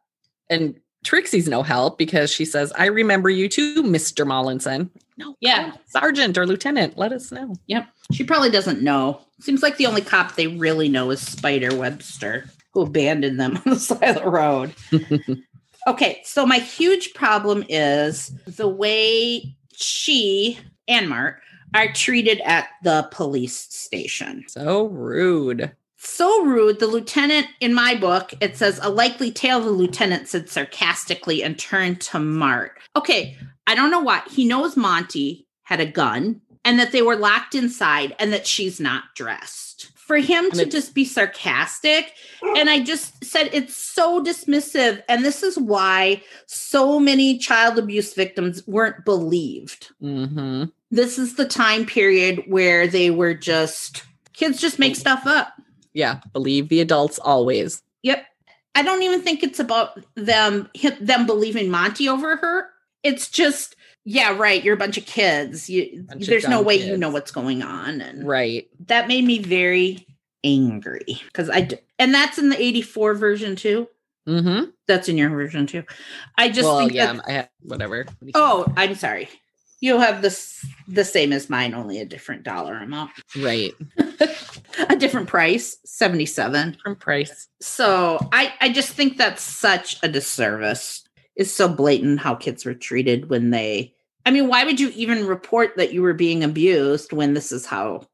[0.50, 4.26] And Trixie's no help because she says, I remember you too, Mr.
[4.26, 4.90] Molinson.
[5.16, 5.72] No, Yeah.
[5.86, 7.54] Sergeant or Lieutenant, let us know.
[7.66, 7.86] Yep.
[8.12, 9.20] She probably doesn't know.
[9.40, 13.72] Seems like the only cop they really know is Spider Webster, who abandoned them on
[13.74, 14.74] the side of the road.
[15.86, 20.58] okay, so my huge problem is the way she
[20.88, 21.40] and Mart
[21.74, 24.44] are treated at the police station.
[24.48, 25.72] So rude.
[26.04, 26.80] So rude.
[26.80, 31.58] The lieutenant, in my book, it says a likely tale, the lieutenant said sarcastically and
[31.58, 32.78] turned to Mart.
[32.94, 33.36] Okay,
[33.66, 34.22] I don't know why.
[34.30, 38.78] He knows Monty had a gun and that they were locked inside and that she's
[38.80, 39.90] not dressed.
[39.96, 45.02] For him to just be sarcastic, and I just said it's so dismissive.
[45.08, 49.92] And this is why so many child abuse victims weren't believed.
[50.00, 55.54] hmm This is the time period where they were just kids just make stuff up.
[55.94, 57.82] Yeah, believe the adults always.
[58.02, 58.24] Yep.
[58.74, 60.68] I don't even think it's about them
[61.00, 62.68] them believing Monty over her.
[63.02, 63.76] it's just
[64.06, 64.62] yeah, right.
[64.62, 65.70] You're a bunch of kids.
[65.70, 68.68] You, Bunch of there's no way you know what's going on, and Right.
[68.88, 70.06] that made me very
[70.44, 73.88] angry because I d- and that's in the '84 version too.
[74.28, 74.70] Mm-hmm.
[74.88, 75.84] That's in your version too.
[76.36, 77.24] I just well, think yeah, that.
[77.26, 78.04] I have whatever.
[78.34, 79.28] Oh, I'm sorry.
[79.80, 83.72] You'll have this the same as mine, only a different dollar amount, right.
[84.88, 86.72] a different price, seventy-seven.
[86.72, 87.48] Different price.
[87.60, 91.02] So I I just think that's such a disservice.
[91.36, 93.94] It's so blatant how kids were treated when they.
[94.26, 97.66] I mean, why would you even report that you were being abused when this is
[97.66, 98.06] how,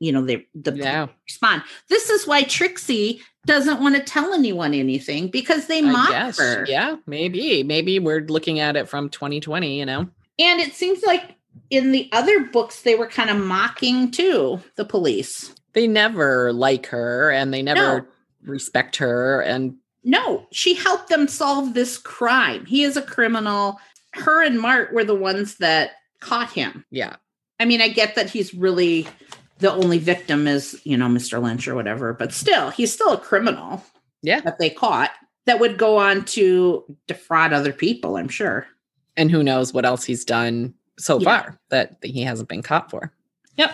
[0.00, 1.08] you know, they the Yeah.
[1.28, 1.62] respond?
[1.88, 6.38] This is why Trixie doesn't want to tell anyone anything because they mock guess.
[6.38, 6.64] her.
[6.68, 7.62] Yeah, maybe.
[7.64, 10.08] Maybe we're looking at it from 2020, you know?
[10.38, 11.34] And it seems like
[11.68, 15.54] in the other books they were kind of mocking too the police.
[15.74, 18.06] They never like her and they never
[18.44, 19.40] respect her.
[19.40, 22.66] And No, she helped them solve this crime.
[22.66, 23.78] He is a criminal.
[24.14, 26.84] Her and Mart were the ones that caught him.
[26.90, 27.16] yeah,
[27.58, 29.06] I mean, I get that he's really
[29.58, 31.40] the only victim is, you know, Mr.
[31.40, 33.82] Lynch or whatever, but still, he's still a criminal
[34.22, 34.40] yeah.
[34.40, 35.10] that they caught
[35.46, 38.66] that would go on to defraud other people, I'm sure.
[39.16, 41.24] And who knows what else he's done so Yeah.
[41.24, 43.12] far that he hasn't been caught for.
[43.56, 43.72] Yep.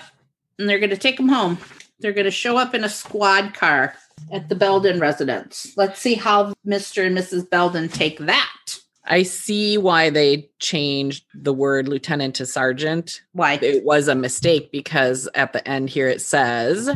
[0.59, 1.57] And they're going to take him home.
[2.01, 3.95] They're going to show up in a squad car
[4.33, 5.73] at the Belden residence.
[5.77, 7.07] Let's see how Mr.
[7.07, 7.49] and Mrs.
[7.49, 8.79] Belden take that.
[9.05, 13.23] I see why they changed the word lieutenant to sergeant.
[13.33, 13.55] Why?
[13.55, 16.91] It was a mistake because at the end here it says,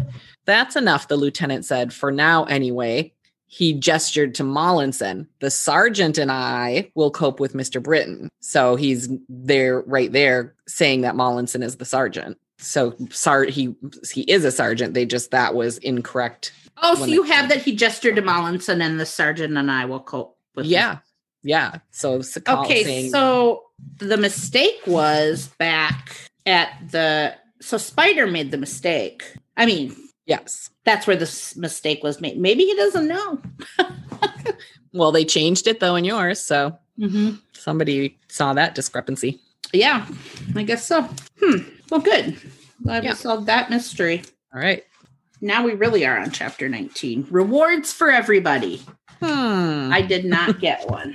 [0.45, 3.13] That's enough, the lieutenant said, for now anyway.
[3.47, 5.27] He gestured to Molinson.
[5.41, 7.83] The sergeant and I will cope with Mr.
[7.83, 8.31] Britton.
[8.41, 12.39] So he's there, right there, saying that Molinson is the sergeant.
[12.63, 13.75] So sar- he
[14.13, 14.95] he is a sergeant.
[14.95, 16.53] They just that was incorrect.
[16.83, 20.01] Oh, so you have that he gestured to Molinson and the sergeant and I will
[20.01, 20.67] cope with.
[20.67, 20.99] Yeah,
[21.43, 21.77] yeah.
[21.91, 23.65] So Sakal Okay, saying, so
[23.99, 29.23] the mistake was back at the so Spider made the mistake.
[29.57, 29.95] I mean,
[30.27, 30.71] yes.
[30.85, 32.39] that's where this mistake was made.
[32.39, 33.43] Maybe he doesn't know.
[34.95, 37.37] Well, they changed it though in yours, so Mm-hmm.
[37.55, 39.41] somebody saw that discrepancy.
[39.73, 40.07] Yeah,
[40.57, 41.03] I guess so.
[41.41, 41.59] Hmm.
[41.91, 42.37] Well, good.
[42.83, 43.11] Glad Yeah.
[43.11, 44.23] we solved that mystery.
[44.55, 44.85] All right.
[45.41, 47.27] Now we really are on chapter 19.
[47.31, 48.83] Rewards for everybody.
[49.21, 49.91] Hmm.
[49.93, 51.15] I did not get one.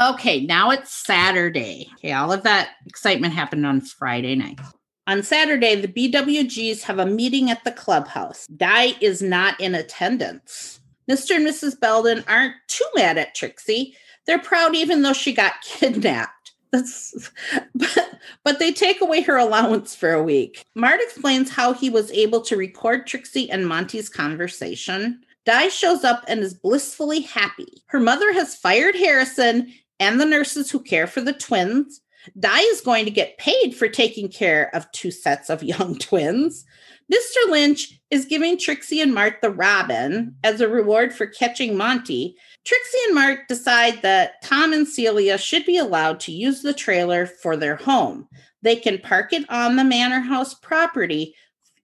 [0.00, 1.88] Okay, now it's Saturday.
[1.94, 4.60] Okay, all of that excitement happened on Friday night.
[5.08, 8.46] On Saturday, the BWGs have a meeting at the clubhouse.
[8.48, 10.80] Di is not in attendance.
[11.10, 11.36] Mr.
[11.36, 11.80] and Mrs.
[11.80, 13.96] Belden aren't too mad at Trixie.
[14.26, 16.32] They're proud even though she got kidnapped.
[16.70, 17.30] That's
[17.74, 18.10] but,
[18.44, 20.64] but they take away her allowance for a week.
[20.74, 25.20] Mart explains how he was able to record Trixie and Monty's conversation.
[25.44, 27.82] Di shows up and is blissfully happy.
[27.86, 32.00] Her mother has fired Harrison and the nurses who care for the twins.
[32.38, 36.64] Di is going to get paid for taking care of two sets of young twins.
[37.12, 37.50] Mr.
[37.50, 42.36] Lynch is giving Trixie and Mart the Robin as a reward for catching Monty.
[42.68, 47.24] Trixie and Mart decide that Tom and Celia should be allowed to use the trailer
[47.24, 48.28] for their home.
[48.60, 51.34] They can park it on the Manor House property.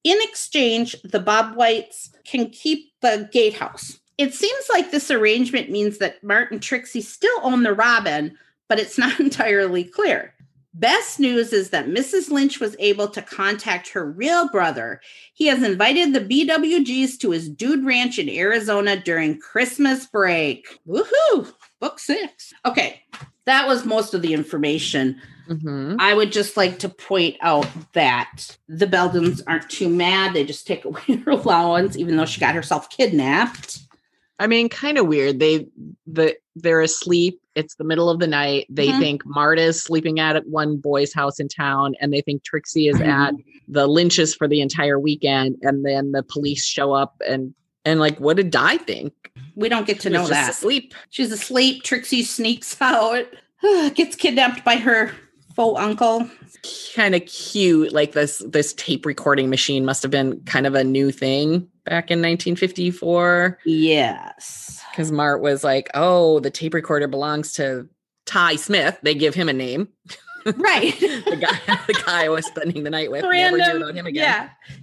[0.02, 3.98] In exchange, the Bob Whites can keep the gatehouse.
[4.18, 8.36] It seems like this arrangement means that Mart and Trixie still own the Robin,
[8.68, 10.33] but it's not entirely clear.
[10.76, 12.30] Best news is that Mrs.
[12.30, 15.00] Lynch was able to contact her real brother.
[15.32, 20.66] He has invited the BWGs to his dude ranch in Arizona during Christmas break.
[20.86, 21.52] Woohoo!
[21.80, 22.52] Book six.
[22.66, 23.02] Okay,
[23.44, 25.20] that was most of the information.
[25.48, 25.96] Mhm.
[26.00, 30.32] I would just like to point out that the Beldens aren't too mad.
[30.34, 33.78] They just take away her allowance, even though she got herself kidnapped.
[34.40, 35.38] I mean, kind of weird.
[35.38, 35.68] They
[36.06, 37.40] the they're asleep.
[37.54, 38.66] It's the middle of the night.
[38.68, 38.98] They Mhm.
[38.98, 43.32] think Mart's sleeping at one boy's house in town, and they think Trixie is at
[43.68, 45.56] the Lynches for the entire weekend.
[45.62, 47.54] And then the police show up and
[47.86, 49.12] and like, what did Di think?
[49.56, 50.50] We don't get to She know that.
[50.50, 50.94] asleep.
[51.10, 51.82] She's asleep.
[51.82, 53.26] Trixie sneaks out,
[53.94, 55.12] gets kidnapped by her
[55.54, 56.28] faux uncle.
[56.94, 57.92] Kind of cute.
[57.92, 62.10] Like this this tape recording machine must have been kind of a new thing back
[62.10, 63.58] in 1954.
[63.64, 64.82] Yes.
[64.90, 67.88] because Mart was like, "Oh, the tape recorder belongs to
[68.26, 69.88] Ty Smith." They give him a name.
[70.56, 70.94] Right.
[71.24, 73.22] The guy, the guy I was spending the night with.
[73.22, 73.82] Never hear Random.
[73.82, 74.22] about him again.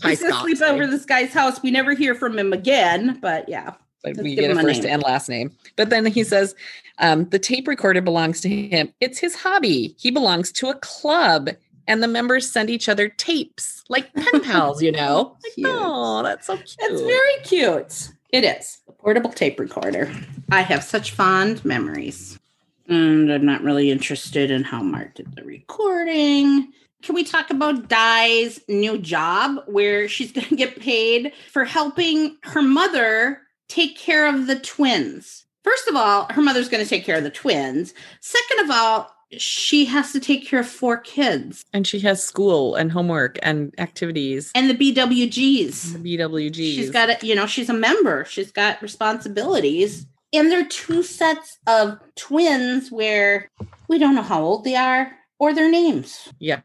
[0.03, 0.09] Yeah.
[0.09, 0.72] He's asleep sorry.
[0.72, 1.61] over this guy's house.
[1.61, 3.76] We never hear from him again, but yeah.
[4.04, 4.93] But Let's we get a first name.
[4.93, 5.52] and last name.
[5.76, 6.56] But then he says,
[6.97, 8.93] um, "The tape recorder belongs to him.
[8.99, 9.95] It's his hobby.
[9.99, 11.49] He belongs to a club."
[11.88, 15.36] And the members send each other tapes like pen pals, you know.
[15.58, 16.78] Like, oh, that's so cute.
[16.80, 18.10] It's very cute.
[18.32, 18.80] It is.
[18.88, 20.12] A portable tape recorder.
[20.52, 22.39] I have such fond memories.
[22.88, 26.72] And I'm not really interested in how Mart did the recording.
[27.02, 32.38] Can we talk about Di's new job where she's going to get paid for helping
[32.43, 33.41] her mother
[33.72, 35.45] take care of the twins?
[35.63, 37.93] First of all, her mother's going to take care of the twins.
[38.19, 42.76] Second of all, she has to take care of four kids And she has school
[42.76, 44.51] and homework and activities.
[44.55, 46.01] and the BWGs.
[46.03, 46.55] The BWG.
[46.76, 48.26] She's got it, you know, she's a member.
[48.26, 50.05] She's got responsibilities.
[50.34, 53.49] And there are two sets of twins where
[53.88, 56.28] we don't know how old they are or their names.
[56.39, 56.61] Yeah.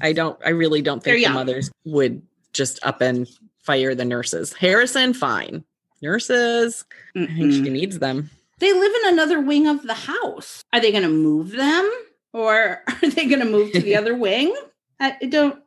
[0.00, 2.22] I don't, I really don't think the mothers would
[2.52, 3.28] just up and
[3.62, 4.52] fire the nurses.
[4.52, 5.64] Harrison, fine.
[6.02, 6.84] Nurses,
[7.16, 8.30] I think she needs them.
[8.58, 10.62] They live in another wing of the house.
[10.72, 11.90] Are they going to move them
[12.32, 14.54] or are they going to move to the other wing?
[14.98, 15.62] I I don't.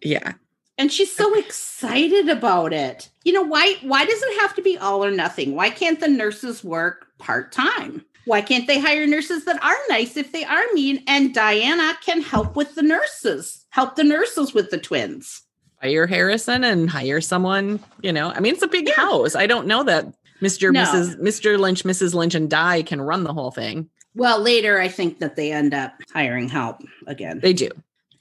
[0.00, 0.32] Yeah.
[0.78, 3.10] And she's so excited about it.
[3.24, 3.76] You know why?
[3.82, 5.54] Why does it have to be all or nothing?
[5.54, 8.04] Why can't the nurses work part time?
[8.24, 11.02] Why can't they hire nurses that are nice if they are mean?
[11.06, 15.42] And Diana can help with the nurses, help the nurses with the twins.
[15.82, 18.28] Fire Harrison and hire someone, you know.
[18.30, 18.94] I mean, it's a big Yeah.
[18.94, 19.34] house.
[19.34, 20.06] I don't know that
[20.40, 20.72] Mr.
[20.72, 20.84] No.
[20.84, 21.16] Mrs.
[21.20, 21.58] Mr.
[21.58, 22.14] Lynch, Mrs.
[22.14, 23.88] Lynch, and Di can run the whole thing.
[24.14, 26.76] Well, later I think that they end up hiring help
[27.06, 27.40] again.
[27.42, 27.68] They do.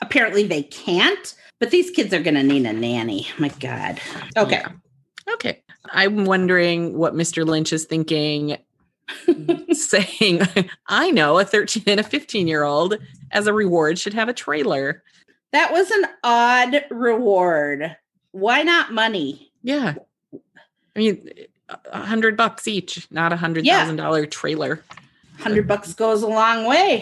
[0.01, 3.27] Apparently they can't, but these kids are going to need a nanny.
[3.37, 3.99] My God.
[4.35, 4.61] Okay.
[4.63, 5.33] Yeah.
[5.33, 5.61] Okay.
[5.89, 7.45] I'm wondering what Mr.
[7.45, 8.57] Lynch is thinking,
[9.71, 10.41] saying,
[10.87, 12.97] I know a 13 and a 15 year old
[13.31, 15.03] as a reward should have a trailer.
[15.51, 17.95] That was an odd reward.
[18.31, 19.51] Why not money?
[19.63, 19.95] Yeah.
[20.95, 21.29] I mean,
[21.91, 24.83] a hundred bucks each, not a hundred thousand dollar trailer.
[25.37, 26.99] 100 bucks goes a long way.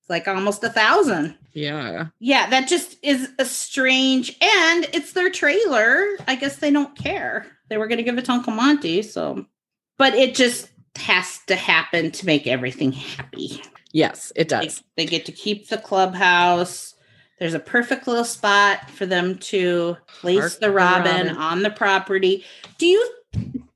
[0.00, 1.36] It's like almost a thousand.
[1.52, 2.06] Yeah.
[2.20, 6.06] Yeah, that just is a strange, and it's their trailer.
[6.26, 7.46] I guess they don't care.
[7.68, 9.44] They were going to give it to Uncle Monty, so,
[9.98, 13.62] but it just has to happen to make everything happy.
[13.92, 14.82] Yes, it They, does.
[14.96, 16.94] they get to keep the clubhouse.
[17.42, 21.36] There's a perfect little spot for them to place Park the robin, robin.
[21.36, 22.44] on the property.
[22.78, 23.04] Do you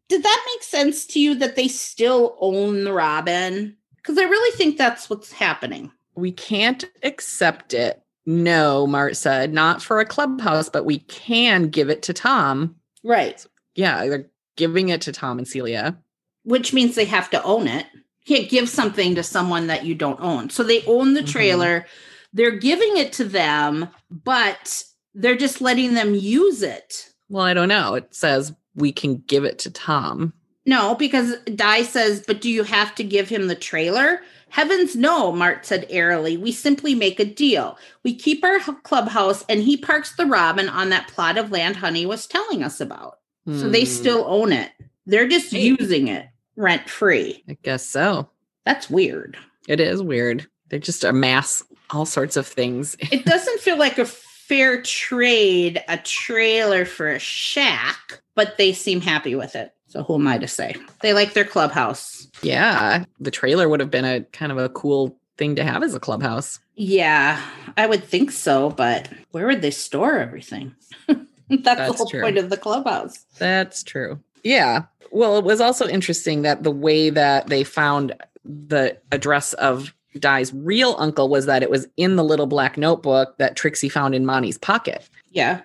[0.09, 3.77] did that make sense to you that they still own the robin?
[3.97, 5.91] Because I really think that's what's happening.
[6.15, 8.01] We can't accept it.
[8.25, 12.77] No, Mart said, not for a clubhouse, but we can give it to Tom.
[13.03, 13.45] Right.
[13.75, 15.99] Yeah, they're giving it to Tom and Celia.
[16.45, 17.87] Which means they have to own it.
[18.27, 20.51] You can't give something to someone that you don't own.
[20.51, 21.29] So they own the Mhm.
[21.33, 21.87] trailer.
[22.33, 27.11] They're giving it to them, but they're just letting them use it.
[27.29, 27.95] Well, I don't know.
[27.95, 30.33] It says we can give it to Tom.
[30.67, 34.21] No, because Di says, but do you have to give him the trailer?
[34.49, 36.37] Heavens no, Mart said airily.
[36.37, 37.79] We simply make a deal.
[38.03, 42.05] We keep our clubhouse and he parks the robin on that plot of land Honey
[42.07, 43.19] was telling us about.
[43.47, 44.73] So they Hmm, still own it.
[45.07, 45.63] They're just Hey.
[45.67, 47.45] using it rent free.
[47.49, 48.29] I guess so.
[48.65, 49.37] That's weird.
[49.69, 50.49] It is weird.
[50.69, 52.97] They're just amass all sorts of things.
[53.13, 59.01] It doesn't feel like a fair trade, a trailer for a shack, but they seem
[59.01, 59.73] happy with it.
[59.89, 60.77] So who am I to say?
[61.03, 62.29] They like their clubhouse.
[62.43, 65.95] yeah, the trailer would have been a kind of a cool thing to have as
[65.95, 66.59] a clubhouse.
[66.75, 67.43] Yeah,
[67.77, 70.75] I would think so, but where would they store everything?
[71.49, 72.23] That's, the whole true.
[72.23, 73.25] point of the clubhouse.
[73.39, 74.21] That's true.
[74.43, 74.85] Yeah.
[75.11, 78.15] Well, it was also interesting that the way that they found
[78.45, 83.37] the address of Di's real uncle was that it was in the little black notebook
[83.39, 85.09] that Trixie found in Monty's pocket.
[85.31, 85.61] Yeah.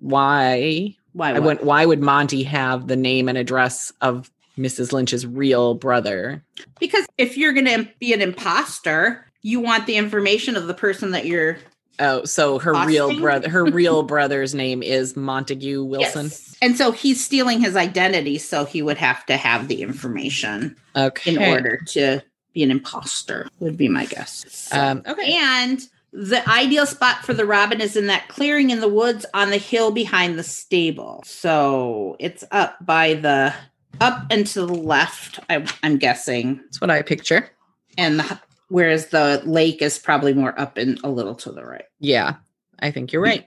[0.00, 0.96] Why?
[1.12, 1.32] Why?
[1.34, 4.92] I went, why would Monty have the name and address of Mrs.
[4.92, 6.42] Lynch's real brother?
[6.80, 11.10] because if you're going to be an imposter, you want the information of the person
[11.12, 11.58] that you're.
[11.98, 16.26] Oh, so her real brother, her real brother's name is Montague Wilson.
[16.26, 16.56] Yes.
[16.60, 21.34] And so he's stealing his identity, so he would have to have the information Okay.
[21.34, 22.22] in order to
[22.56, 24.68] be an imposter, would be my guess.
[24.72, 25.36] Um, okay.
[25.38, 29.50] And the ideal spot for the robin is in that clearing in the woods on
[29.50, 31.22] the hill behind the stable.
[31.26, 33.52] So it's up by the
[34.00, 37.50] up and to the left, I, I'm guessing, That's what I picture.
[37.98, 41.84] and the, whereas the lake is probably more up and a little to the right.
[42.00, 42.36] Yeah,
[42.78, 43.46] I think you're right.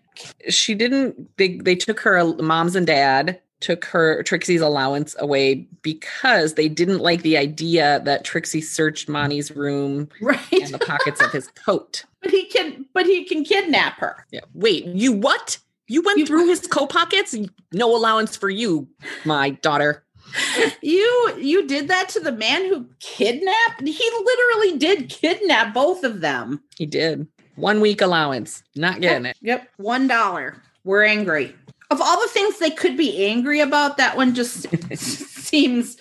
[0.49, 1.36] She didn't.
[1.38, 6.99] They they took her moms and dad took her Trixie's allowance away because they didn't
[6.99, 12.03] like the idea that Trixie searched Monty's room Right, and the pockets of his coat.
[12.22, 14.26] but he can, but he can kidnap her.
[14.31, 14.41] Yeah.
[14.53, 15.57] Wait, you what?
[15.88, 17.36] You went You- through his coat pockets?
[17.73, 18.88] No allowance for you,
[19.26, 20.03] my daughter.
[20.81, 23.81] You you did that to the man who kidnapped.
[23.81, 26.61] He literally did kidnap both of them.
[26.77, 27.27] He did.
[27.56, 28.64] One week allowance.
[28.76, 29.36] Not getting it.
[29.41, 30.61] Yep, one dollar.
[30.84, 31.53] We're angry.
[31.91, 34.68] Of all the things they could be angry about, that one just
[34.98, 35.98] seems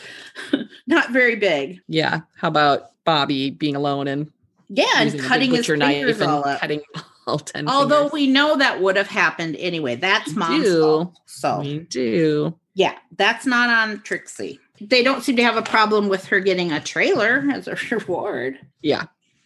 [0.87, 1.81] not very big.
[1.89, 2.21] Yeah.
[2.37, 4.31] How about Bobby being alone and
[4.69, 6.61] Yeah, and using a big cutting his fingers and all up.
[6.61, 6.83] cutting
[7.27, 8.13] all 10 Although fingers.
[8.13, 9.97] we know that would have happened anyway.
[9.97, 10.81] That's We mom's do.
[10.83, 11.21] fault.
[11.27, 12.55] So we do.
[12.75, 14.61] yeah, that's not on Trixie.
[14.81, 18.59] They don't seem to have a problem with her getting a trailer as a reward.
[18.83, 19.05] Yeah.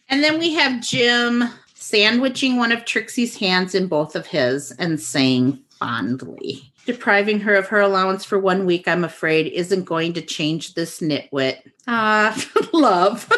[0.09, 4.99] And then we have Jim sandwiching one of Trixie's hands in both of his and
[4.99, 10.21] saying fondly, depriving her of her allowance for one week, I'm afraid, isn't going to
[10.21, 11.57] change this nitwit.
[11.87, 12.35] Ah,
[12.73, 13.29] love.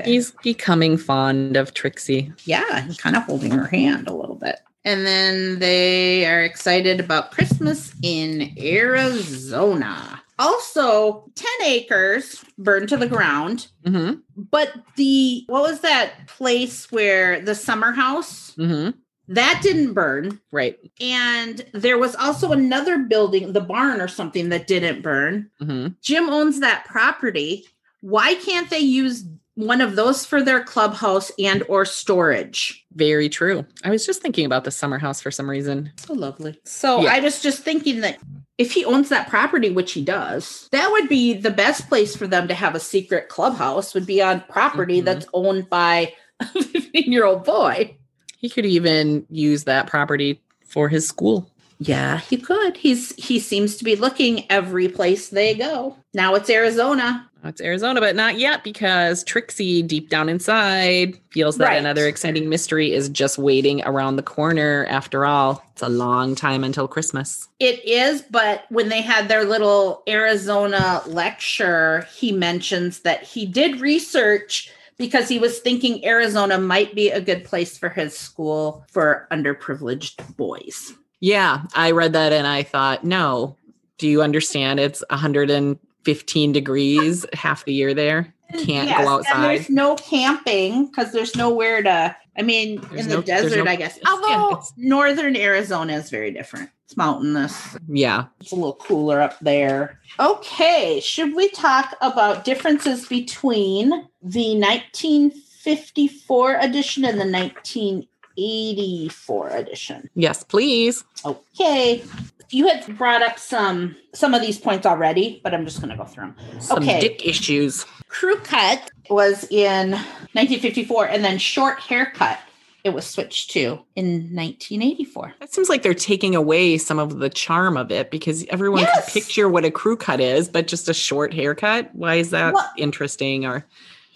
[0.00, 0.12] Okay.
[0.12, 2.32] He's becoming fond of Trixie.
[2.44, 4.60] yeah, he's kind of holding her hand a little bit.
[4.84, 10.22] And then they are excited about Christmas in Arizona.
[10.38, 13.66] Also, 10 acres burned to the ground.
[13.84, 14.20] Mm-hmm.
[14.52, 18.90] But the what was that place where the summer house Mm-hmm.
[19.28, 20.40] That didn't burn?
[20.52, 20.78] Right.
[21.00, 25.50] And there was also another building, the barn or something that didn't burn.
[25.60, 25.88] Mm-hmm.
[26.02, 27.64] Jim owns that property.
[28.00, 29.24] Why can't they use
[29.54, 32.86] one of those for their clubhouse and or storage?
[32.94, 33.66] Very true.
[33.84, 35.90] I was just thinking about the summer house for some reason.
[35.96, 36.58] So lovely.
[36.64, 37.12] So Yeah.
[37.14, 38.18] I was just thinking that
[38.56, 42.26] if he owns that property, which he does, that would be the best place for
[42.26, 45.04] them to have a secret clubhouse would be on property Mhm.
[45.04, 47.96] that's owned by a 15 year old boy.
[48.38, 51.50] He could even use that property for his school.
[51.80, 52.76] Yeah, he could.
[52.76, 55.96] He's he seems to be looking every place they go.
[56.14, 57.28] Now it's Arizona.
[57.44, 61.78] It's Arizona, but not yet because Trixie, deep down inside, feels that Right.
[61.78, 64.86] another exciting mystery is just waiting around the corner.
[64.90, 67.46] After all, it's a long time until Christmas.
[67.60, 73.80] It is, but when they had their little Arizona lecture, he mentions that he did
[73.80, 79.26] research because he was thinking Arizona might be a good place for his school for
[79.30, 80.92] underprivileged boys.
[81.20, 83.56] Yeah, I read that and I thought, no,
[83.96, 84.78] do you understand?
[84.80, 88.32] It's 115 degrees half the year there.
[88.64, 89.44] Can't Yes, go outside.
[89.44, 92.16] there's no camping because there's nowhere to.
[92.38, 93.98] I mean, There's in the no- desert, no- I guess.
[94.06, 96.70] Although it's- northern Arizona is very different.
[96.84, 97.76] It's mountainous.
[97.88, 98.26] Yeah.
[98.40, 99.98] It's a little cooler up there.
[100.20, 110.08] Okay, should we talk about differences between the 1954 edition and the 1984 edition?
[110.14, 111.02] Yes, please.
[111.26, 112.04] Okay.
[112.50, 115.96] You had brought up some some of these points already, but I'm just going to
[115.96, 116.60] go through them.
[116.60, 117.00] Some Okay.
[117.00, 117.84] dick issues.
[118.08, 119.90] Crew cut was in
[120.32, 122.38] 1954 and then short haircut
[122.84, 125.34] it was switched to in 1984.
[125.40, 129.04] That seems like they're taking away some of the charm of it because everyone Yes.
[129.12, 131.90] can picture what a crew cut is, but just a short haircut.
[131.94, 133.44] Why is that Well- interesting?
[133.44, 133.66] Or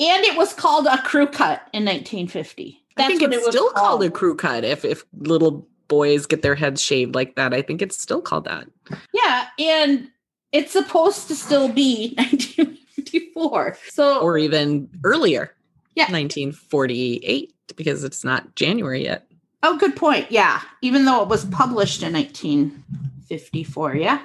[0.00, 2.82] And it was called a crew cut in 1950.
[2.96, 4.64] I think it's it still called a crew cut.
[4.64, 8.44] If if little boys get their heads shaved like that, I think it's still called
[8.44, 8.66] that.
[9.12, 10.08] Yeah, and
[10.52, 13.76] it's supposed to still be 1954.
[13.90, 15.54] So Or even earlier.
[15.94, 16.04] Yeah.
[16.10, 19.26] 1948 because it's not January yet.
[19.62, 20.30] oh, good point.
[20.30, 23.96] Yeah, even though it was published in 1954.
[23.96, 24.22] Yeah.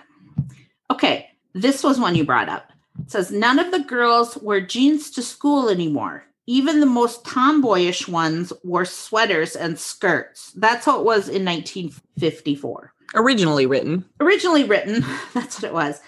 [0.89, 2.72] Okay, this was one you brought up.
[3.02, 6.23] It says none of the girls wear jeans to school anymore.
[6.48, 10.52] Even the most tomboyish ones wore sweaters and skirts.
[10.56, 12.94] That's how it was in 1954.
[13.15, 14.03] Originally written.
[14.19, 15.02] originally written
[15.34, 16.02] that's what it was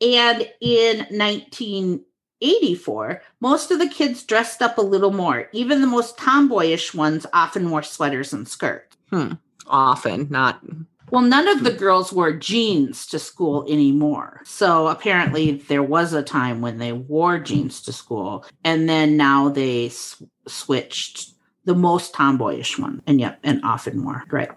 [0.00, 6.16] and in 1984 most of the kids dressed up a little more even the most
[6.16, 9.32] tomboyish ones often wore sweaters and skirts Hmm.
[9.68, 10.60] Often, not
[11.10, 14.40] well none of the girls wore jeans to school anymore.
[14.44, 19.48] So apparently there was a time when they wore jeans to school and then now
[19.48, 21.30] they s- switched
[21.64, 24.24] the most tomboyish one and yep and often more.
[24.30, 24.50] Right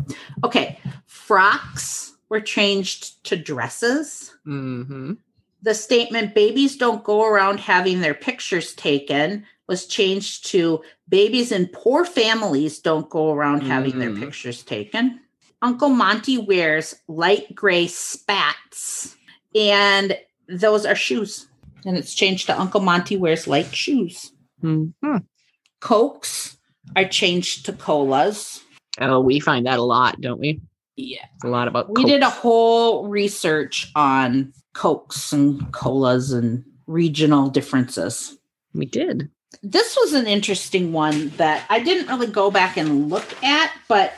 [0.44, 4.36] okay frocks were changed to dresses.
[4.44, 5.14] Hmm
[5.62, 11.68] the statement babies don't go around having their pictures taken was changed to babies in
[11.68, 14.20] poor families don't go around having their Mm.
[14.22, 15.20] pictures taken.
[15.62, 19.16] Uncle Monty wears light gray spats,
[19.56, 20.18] and
[20.48, 21.48] those are shoes.
[21.86, 24.32] And it's changed to Uncle Monty wears light shoes.
[24.62, 24.90] hmm
[25.82, 26.58] Cokes
[26.96, 28.62] are changed to colas.
[29.00, 30.60] Oh, we find that a lot, don't we?
[30.98, 31.26] Yeah.
[31.36, 37.50] It's a lot about We did a whole research on cokes and colas and regional
[37.50, 38.38] differences.
[38.74, 39.30] We did.
[39.64, 44.14] this was an interesting one that I didn't really go back and look at, but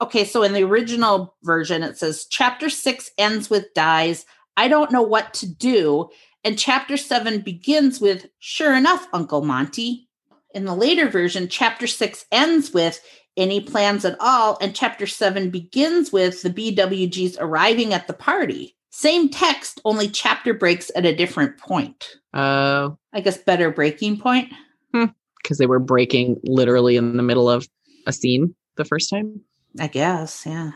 [0.00, 4.24] okay, so in the original version, it says chapter six ends with dies.
[4.56, 6.10] I don't know what to do.
[6.42, 10.08] And chapter seven begins with, sure enough, Uncle Monty.
[10.54, 13.00] In the later version, chapter six ends with,
[13.36, 14.58] any plans at all.
[14.60, 18.76] And chapter seven begins with the BWGs arriving at the party.
[18.90, 22.16] Same text, only chapter breaks at a different point.
[22.34, 24.52] Oh, I guess better breaking point.
[24.92, 25.06] Hmm.
[25.40, 27.68] because they were breaking literally in the middle of
[28.06, 29.40] a scene the first time.
[29.78, 30.72] I guess, yeah.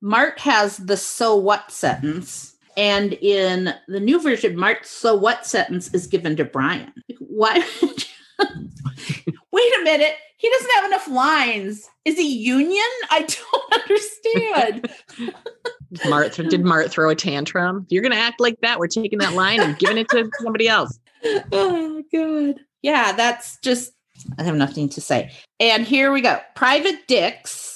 [0.00, 1.70] Mart has the so what mm-hmm.
[1.70, 2.56] sentence.
[2.76, 6.92] And in the new version, Mart's so what sentence is given to Brian.
[7.08, 7.58] Like, Why?
[9.52, 10.14] Wait a minute.
[10.38, 11.88] He doesn't have enough lines.
[12.04, 12.82] Is he union?
[13.10, 14.90] I don't understand.
[16.08, 17.82] Mart did Mart throw a tantrum?
[17.84, 20.66] If you're gonna act like that, we're taking that line and giving it to somebody
[20.66, 20.98] else.
[21.52, 22.60] oh, God.
[22.82, 23.92] Yeah, that's just,
[24.38, 25.30] I have nothing to say.
[25.60, 26.40] And here we go.
[26.56, 27.71] Private Dicks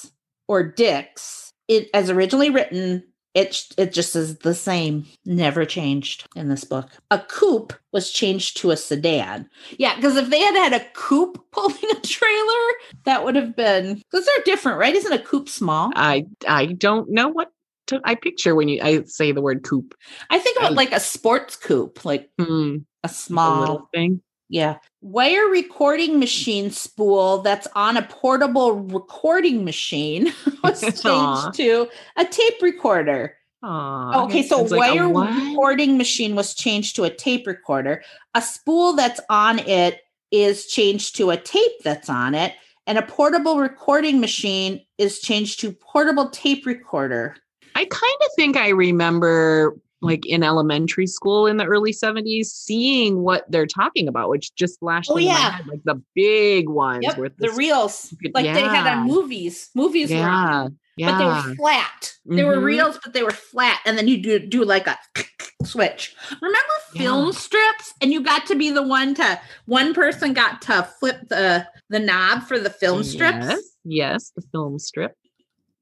[0.47, 3.03] or Dicks, it as originally written,
[3.33, 6.89] it, it just is the same, never changed in this book.
[7.11, 9.47] A coupe was changed to a sedan.
[9.77, 12.65] Yeah, because if they had had a coupe pulling a trailer,
[13.05, 14.95] that would have been because they're different, right?
[14.95, 15.91] Isn't a coupe small?
[15.95, 17.51] I I don't know what
[17.87, 19.93] to, I picture when you I say the word coupe.
[20.29, 24.21] I think about I- like a sports coupe, like Hmm, a a small little thing.
[24.49, 24.77] Yeah.
[25.01, 30.33] Wire recording machine spool that's on a portable recording machine
[30.63, 33.35] was changed to a tape recorder.
[33.63, 38.03] Aw, Okay, so like wire recording machine was changed to a tape recorder.
[38.35, 40.01] A spool that's on it
[40.31, 42.53] is changed to a tape that's on it.
[42.85, 47.35] And a portable recording machine is changed to portable tape recorder.
[47.75, 53.21] I kind of think I remember like in elementary school in the early 70s seeing
[53.23, 55.51] what they're talking about, which just flashed Oh, yeah.
[55.51, 58.99] head, like the big ones Yep, with the this- reels, like they had yeah.
[58.99, 59.69] on movies.
[59.75, 62.13] Movies were on yeah, but they were flat.
[62.25, 62.63] They were Mhm.
[62.63, 63.79] reels, but they were flat.
[63.85, 64.97] And then you do do like a
[65.63, 66.15] switch.
[66.41, 67.31] Remember film Yeah.
[67.31, 67.93] strips?
[68.01, 71.99] And you got to be the one to one person got to flip the the
[71.99, 73.45] knob for the film strips.
[73.45, 75.13] Yes, yes, the film strip.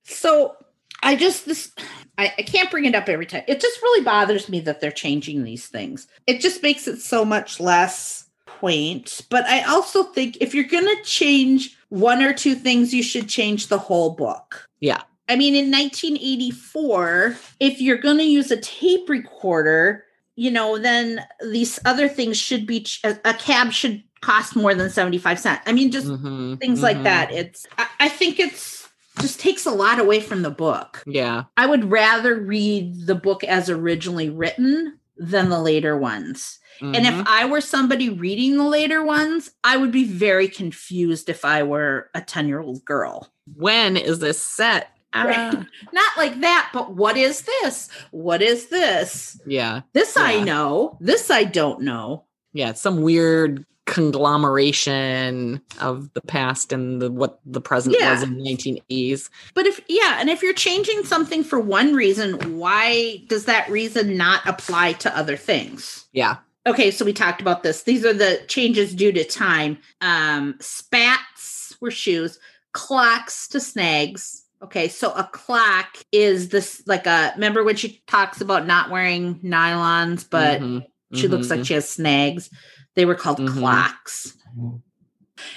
[0.04, 0.54] So
[1.04, 1.72] I just this
[2.18, 3.44] I, I can't bring it up every time.
[3.48, 6.08] It just really bothers me that they're changing these things.
[6.28, 9.22] It just makes it so much less quaint.
[9.30, 13.68] But I also think if you're gonna change one or two things, you should change
[13.68, 14.68] the whole book.
[14.80, 15.02] Yeah.
[15.28, 20.04] I mean, in 1984, if you're going to use a tape recorder,
[20.36, 24.90] you know, then these other things should be, a, a cab should cost more than
[24.90, 25.64] 75 cents.
[25.66, 27.04] I mean, just Mhm, things like mhm.
[27.04, 27.32] that.
[27.32, 28.85] It's, I, I think it's
[29.20, 31.04] just takes a lot away from the book.
[31.06, 31.44] Yeah.
[31.58, 36.60] I would rather read the book as originally written than the later ones.
[36.82, 37.22] And mhm.
[37.22, 41.64] if I were somebody reading the later ones, I would be very confused if I
[41.64, 43.32] were a 10 year old girl.
[43.56, 44.90] when is this set?
[45.16, 45.36] Right.
[45.38, 47.90] Ah, Not like that, but what is this?
[48.12, 49.40] What is this?
[49.46, 49.82] yeah.
[49.94, 50.98] This I know.
[51.00, 52.26] This I don't know.
[52.52, 52.72] Yeah.
[52.72, 58.12] It's some weird conglomeration of the past and the what the present Yeah.
[58.14, 59.30] was in the 1980s.
[59.54, 64.18] But if, yeah, and if you're changing something for one reason, why does that reason
[64.18, 66.06] not apply to other things?
[66.14, 66.38] Yeah.
[66.68, 67.84] Okay, so we talked about this.
[67.84, 69.78] These are the changes due to time.
[70.02, 72.40] Um, spats were shoes,
[72.74, 74.44] clocks to snags.
[74.64, 79.36] Okay, so a clock is this like a remember when she talks about not wearing
[79.42, 81.58] nylons, but Mhm, she looks mhm.
[81.58, 82.50] like she has snags.
[82.96, 83.54] They were called Mhm.
[83.58, 84.34] clocks.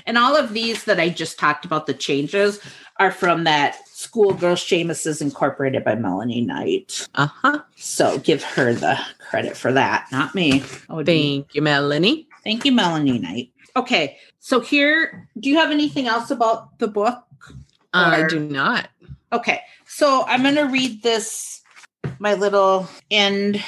[0.07, 2.59] And all of these that I just talked about, the changes
[2.99, 7.07] are from that Schoolgirl Shamuses Incorporated by Melanie Knight.
[7.15, 7.61] uh-huh.
[7.77, 10.65] So give her the credit for that, not me.
[11.05, 12.29] Be- Thank you, Melanie.
[12.43, 13.53] Thank you, Melanie Knight.
[13.77, 17.23] Okay, so here, do you have anything else about the book?
[17.95, 18.89] I do not.
[19.33, 21.63] Okay, so I'm going to read this,
[22.19, 23.63] my little end.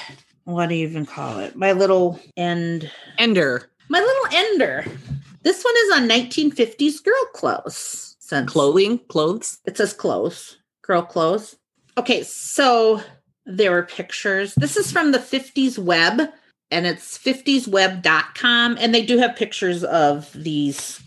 [0.51, 1.57] What do you even call it?
[1.57, 2.91] My little end.
[3.19, 3.71] Ender.
[3.89, 4.85] My little ender.
[5.43, 8.17] This one is on 1950s girl clothes.
[8.21, 9.59] Since Clothing, clothes.
[9.65, 11.57] it says clothes, girl clothes.
[11.99, 13.01] Okay, so
[13.45, 14.55] there were pictures.
[14.55, 16.29] This is from the 50s web,
[16.71, 21.01] and it's 50sweb.com, and they do have pictures of these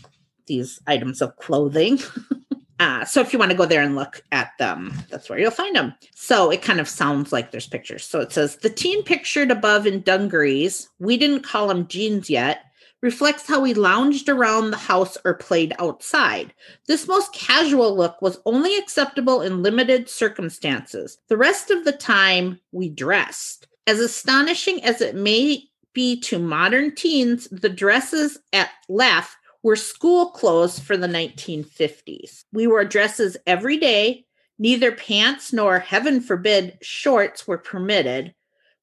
[0.46, 1.98] these items of clothing.
[2.80, 5.50] Uh, so if you want to go there and look at them, that's where you'll
[5.50, 5.94] find them.
[6.14, 8.04] So it kind of sounds like there's pictures.
[8.04, 12.64] So it says the teen pictured above in dungarees, we didn't call them jeans yet,
[13.00, 16.54] reflects how we lounged around the house or played outside.
[16.86, 21.18] This most casual look was only acceptable in limited circumstances.
[21.28, 23.68] The rest of the time, we dressed.
[23.86, 30.30] As astonishing as it may be to modern teens, the dresses at left were school
[30.30, 32.44] clothes for the 1950s.
[32.52, 34.26] We wore dresses every day.
[34.58, 38.34] Neither pants nor, heaven forbid, shorts were permitted.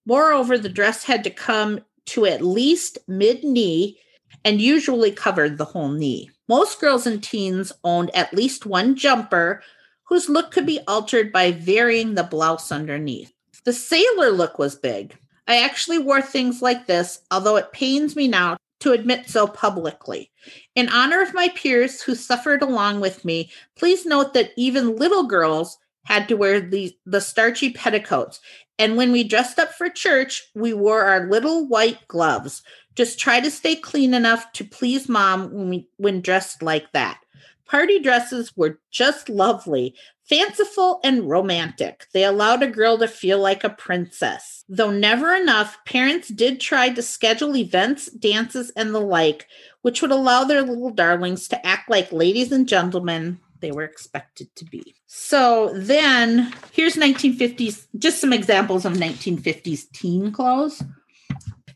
[0.07, 3.99] Moreover, the dress had to come to at least mid knee
[4.43, 6.31] and usually covered the whole knee.
[6.49, 9.61] Most girls and teens owned at least one jumper
[10.03, 13.31] whose look could be altered by varying the blouse underneath.
[13.65, 15.15] The sailor look was big.
[15.47, 20.31] I actually wore things like this, although it pains me now to admit so publicly.
[20.75, 25.23] In honor of my peers who suffered along with me, please note that even little
[25.23, 28.39] girls had to wear the, the starchy petticoats.
[28.79, 32.63] And when we dressed up for church, we wore our little white gloves.
[32.95, 37.19] Just try to stay clean enough to please mom when, we, when dressed like that.
[37.67, 39.95] Party dresses were just lovely,
[40.31, 42.07] fanciful, and romantic.
[42.13, 44.63] They allowed a girl to feel like a princess.
[44.69, 49.47] Though never enough, parents did try to schedule events, dances, and the like,
[49.81, 54.47] which would allow their little darlings to act like ladies and gentlemen they were expected
[54.55, 54.95] to be.
[55.05, 60.81] So then here's 1950s, just some examples of 1950s teen clothes.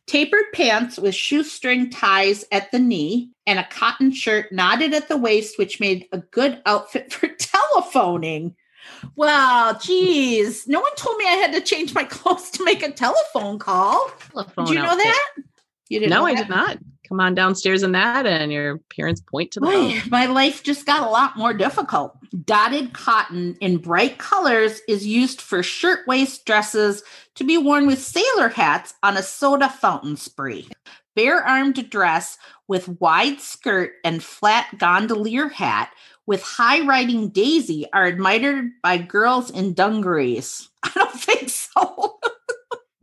[0.08, 5.18] Tapered pants with shoestring ties at the knee and a cotton shirt knotted at the
[5.18, 8.56] waist, which made a good outfit for telephoning.
[9.16, 12.92] Well, geez, no one told me I had to change my clothes to make a
[12.92, 14.12] telephone call.
[14.32, 15.06] Telephone did you know outfit.
[15.06, 15.32] that?
[15.90, 16.12] You didn't?
[16.12, 16.78] No, I did not
[17.08, 20.86] come on downstairs in that and your parents point to the Boy, my life just
[20.86, 22.18] got a lot more difficult.
[22.46, 27.04] Dotted cotton in bright colors is used for shirtwaist dresses
[27.36, 30.68] to be worn with sailor hats on a soda fountain spree.
[31.16, 32.38] Bare armed dress
[32.68, 35.92] with wide skirt and flat gondolier hat
[36.26, 40.70] with high riding daisy are admired by girls in dungarees.
[40.84, 42.15] I don't think so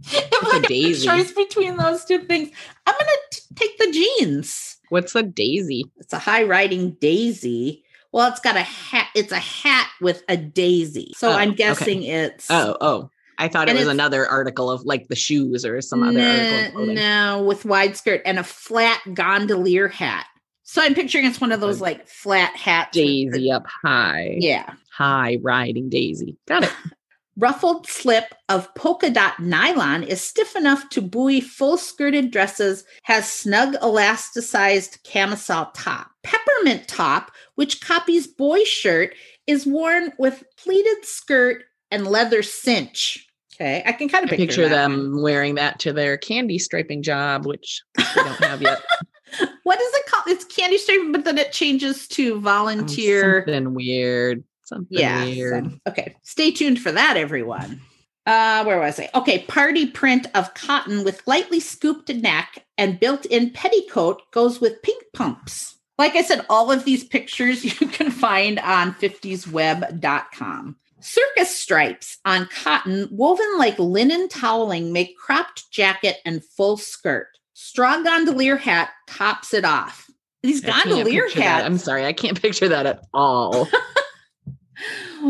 [0.05, 1.07] if I daisy.
[1.07, 2.51] choice between those two things,
[2.87, 4.79] I'm gonna t- take the jeans.
[4.89, 5.85] What's a daisy?
[5.99, 7.85] It's a high riding daisy.
[8.13, 9.09] Well, it's got a hat.
[9.15, 11.15] It's a hat with a daisy.
[11.17, 12.09] So oh, I'm guessing okay.
[12.09, 12.51] it's.
[12.51, 13.11] Oh, oh.
[13.39, 16.87] I thought it was another article of like the shoes or some other article.
[16.87, 20.27] No, with wide skirt and a flat gondolier hat.
[20.63, 22.97] So I'm picturing it's one of those like flat hats.
[22.97, 24.37] Daisy up high.
[24.39, 24.75] Yeah.
[24.91, 26.37] High riding daisy.
[26.47, 26.73] Got it.
[27.39, 33.33] Ruffled slip of polka dot nylon is stiff enough to buoy full skirted dresses, has
[33.33, 36.09] snug elasticized camisole top.
[36.23, 39.15] Peppermint top, which copies boy shirt,
[39.47, 43.27] is worn with pleated skirt and leather cinch.
[43.55, 47.47] Okay, I can kind of picture, picture them wearing that to their candy striping job,
[47.47, 48.83] which we don't have yet.
[49.63, 50.25] what is it called?
[50.27, 53.43] It's candy striping, but then it changes to oh, volunteer.
[53.47, 54.45] Oh, something weird.
[54.73, 55.71] Something yeah, weird.
[55.71, 56.17] So, okay.
[56.23, 57.81] Stay tuned for that, everyone.
[58.25, 59.11] Uh, where was I?
[59.15, 65.03] Okay, party print of cotton with lightly scooped neck and built-in petticoat goes with pink
[65.13, 65.77] pumps.
[65.99, 70.77] Like I said, all of these pictures you can find on 50sweb.com.
[71.01, 77.27] Circus stripes on cotton woven like linen toweling make cropped jacket and full skirt.
[77.55, 80.09] Straw gondolier hat tops it off.
[80.45, 81.35] These gondolier hats.
[81.35, 81.65] That.
[81.65, 83.69] I'm sorry, I can't picture that at all.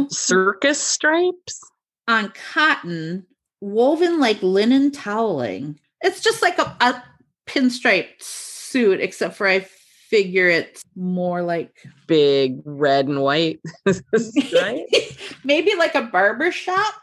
[0.09, 1.60] circus stripes
[2.09, 3.27] on cotton
[3.60, 5.78] woven like linen toweling.
[6.02, 7.02] It's just like a, a
[7.47, 11.74] pinstriped suit, except for I figure it's more like
[12.06, 13.60] big red and white.
[13.86, 14.85] right?
[15.44, 16.94] Maybe like a barber shop.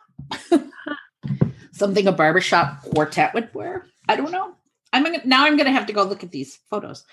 [1.72, 3.88] Something a barbershop quartet would wear.
[4.07, 4.53] I don't know.
[4.94, 7.06] I'm gonna, now I'm going to have to go look at these photos.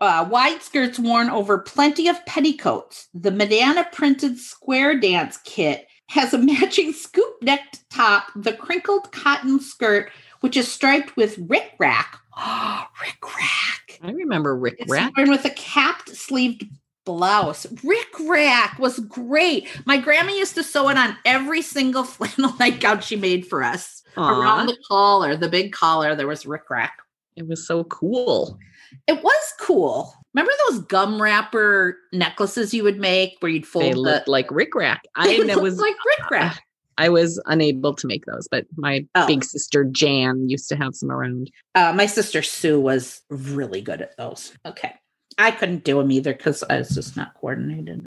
[0.00, 3.08] Uh, wide skirts worn over plenty of petticoats.
[3.12, 9.60] The Madonna printed square dance kit has a matching scoop necked top, the crinkled cotton
[9.60, 12.18] skirt, which is striped with rick rack.
[12.36, 14.00] Oh, rick rack.
[14.02, 15.16] I remember rick it's rack.
[15.16, 16.64] Worn with a capped sleeved
[17.04, 17.66] blouse.
[17.82, 19.66] Rick rack was great.
[19.86, 24.02] My grandma used to sew it on every single flannel nightgown she made for us.
[24.16, 24.38] Aww.
[24.38, 26.98] Around the collar, the big collar, there was rick rack.
[27.38, 28.58] It was so cool.
[29.06, 30.12] It was cool.
[30.34, 34.50] Remember those gum wrapper necklaces you would make where you'd fold they the, looked like
[34.50, 35.02] Rick Rack.
[35.14, 36.62] I was like Rick Rack.
[36.98, 39.26] I was unable to make those, but my oh.
[39.26, 41.50] big sister Jan used to have some around.
[41.76, 44.52] Uh, my sister Sue was really good at those.
[44.66, 44.92] Okay.
[45.38, 48.04] I couldn't do them either because I was just not coordinated.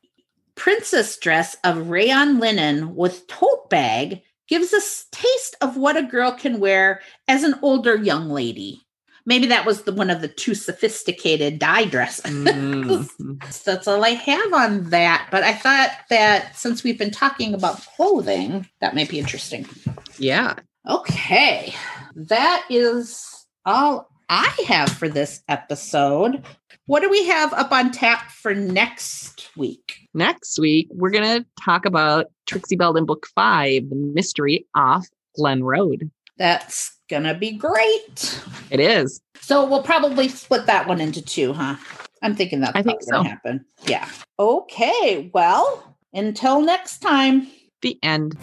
[0.55, 6.33] Princess dress of rayon linen with tote bag gives us taste of what a girl
[6.33, 8.81] can wear as an older young lady
[9.25, 12.25] maybe that was the one of the too sophisticated dye dresses.
[12.25, 13.33] Mm-hmm.
[13.65, 15.27] That's all I have on that.
[15.31, 19.67] But I thought that since we've been talking about clothing, that might be interesting.
[20.17, 20.55] Yeah.
[20.89, 21.73] Okay.
[22.15, 26.43] That is all I have for this episode.
[26.85, 30.07] What do we have up on tap for next week?
[30.13, 35.63] Next week, we're going to talk about Trixie Belden Book Five, The Mystery Off Glen
[35.63, 36.09] Road.
[36.37, 38.41] That's gonna be great.
[38.71, 39.21] It is.
[39.41, 41.75] So we'll probably split that one into two, huh?
[42.23, 43.29] I'm thinking that's I think gonna so.
[43.29, 43.65] happen.
[43.85, 44.07] Yeah.
[44.39, 45.29] Okay.
[45.33, 47.47] Well, until next time.
[47.81, 48.37] The end.